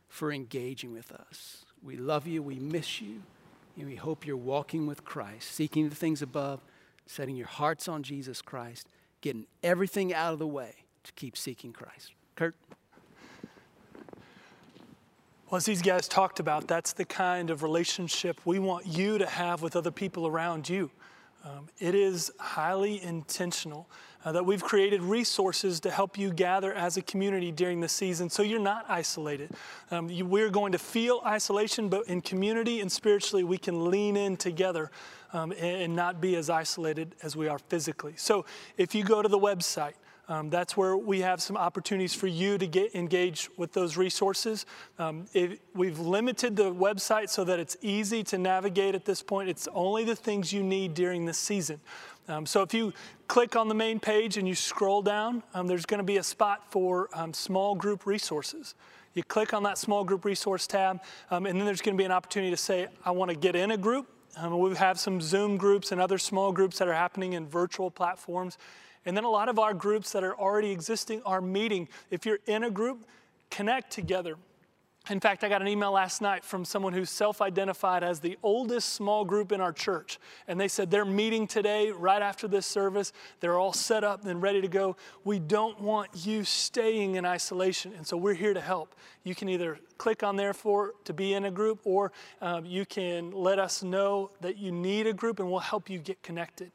[0.09, 1.65] for engaging with us.
[1.83, 3.23] We love you, we miss you,
[3.85, 6.61] we hope you're walking with Christ, seeking the things above,
[7.07, 8.89] setting your hearts on Jesus Christ,
[9.21, 10.75] getting everything out of the way
[11.05, 12.13] to keep seeking Christ.
[12.37, 12.55] Kurt?
[15.51, 19.27] Well, as these guys talked about, that's the kind of relationship we want you to
[19.27, 20.91] have with other people around you.
[21.45, 23.89] Um, it is highly intentional
[24.25, 28.29] uh, that we've created resources to help you gather as a community during the season
[28.29, 29.51] so you're not isolated.
[29.91, 34.17] Um, you, we're going to feel isolation, but in community and spiritually, we can lean
[34.17, 34.91] in together
[35.33, 38.15] um, and, and not be as isolated as we are physically.
[38.17, 38.45] So
[38.77, 39.95] if you go to the website,
[40.31, 44.65] um, that's where we have some opportunities for you to get engaged with those resources.
[44.97, 49.49] Um, it, we've limited the website so that it's easy to navigate at this point.
[49.49, 51.81] It's only the things you need during the season.
[52.29, 52.93] Um, so if you
[53.27, 56.23] click on the main page and you scroll down, um, there's going to be a
[56.23, 58.77] spot for um, small group resources.
[59.15, 61.01] You click on that small group resource tab,
[61.33, 63.57] um, and then there's going to be an opportunity to say, I want to get
[63.57, 64.07] in a group.
[64.49, 68.59] we have some Zoom groups and other small groups that are happening in virtual platforms.
[69.07, 71.89] And then a lot of our groups that are already existing are meeting.
[72.11, 73.07] If you're in a group,
[73.51, 74.37] connect together.
[75.09, 78.39] In fact, I got an email last night from someone who self identified as the
[78.43, 80.19] oldest small group in our church.
[80.47, 83.13] And they said they're meeting today, right after this service.
[83.41, 84.97] They're all set up and ready to go.
[85.25, 87.93] We don't want you staying in isolation.
[87.97, 88.95] And so we're here to help.
[89.25, 92.13] You can either click on there for to be in a group, or
[92.43, 95.99] um, you can let us know that you need a group and we'll help you
[95.99, 96.71] get connected.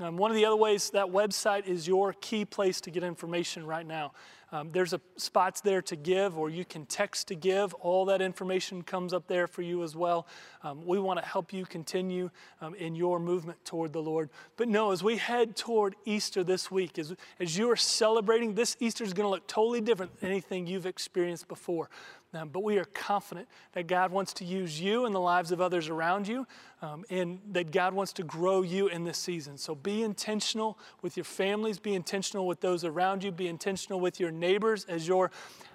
[0.00, 3.66] Um, one of the other ways that website is your key place to get information
[3.66, 4.12] right now.
[4.50, 7.74] Um, there's a spots there to give, or you can text to give.
[7.74, 10.26] All that information comes up there for you as well.
[10.62, 12.30] Um, we want to help you continue
[12.62, 14.30] um, in your movement toward the Lord.
[14.56, 18.76] But no, as we head toward Easter this week, as, as you are celebrating, this
[18.80, 21.90] Easter is going to look totally different than anything you've experienced before.
[22.32, 25.88] But we are confident that God wants to use you in the lives of others
[25.88, 26.46] around you,
[26.82, 29.56] um, and that God wants to grow you in this season.
[29.56, 34.20] So be intentional with your families, be intentional with those around you, be intentional with
[34.20, 35.30] your neighbors as you're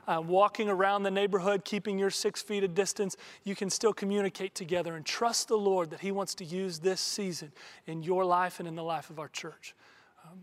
[0.08, 3.18] uh, walking around the neighborhood, keeping your six feet of distance.
[3.44, 7.02] You can still communicate together and trust the Lord that He wants to use this
[7.02, 7.52] season
[7.88, 9.74] in your life and in the life of our church.
[10.24, 10.40] Um,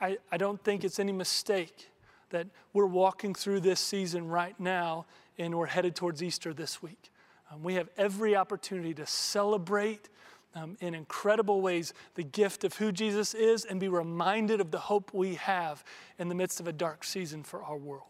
[0.00, 1.88] I, I don't think it's any mistake
[2.30, 5.06] that we're walking through this season right now
[5.38, 7.10] and we're headed towards Easter this week.
[7.50, 10.08] Um, we have every opportunity to celebrate
[10.54, 14.78] um, in incredible ways the gift of who Jesus is and be reminded of the
[14.78, 15.84] hope we have
[16.18, 18.08] in the midst of a dark season for our world.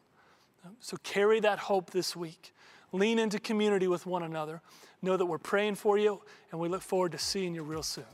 [0.65, 2.55] Um, so carry that hope this week.
[2.93, 4.63] Lean into community with one another.
[5.03, 8.05] Know that we're praying for you, and we look forward to seeing you real soon.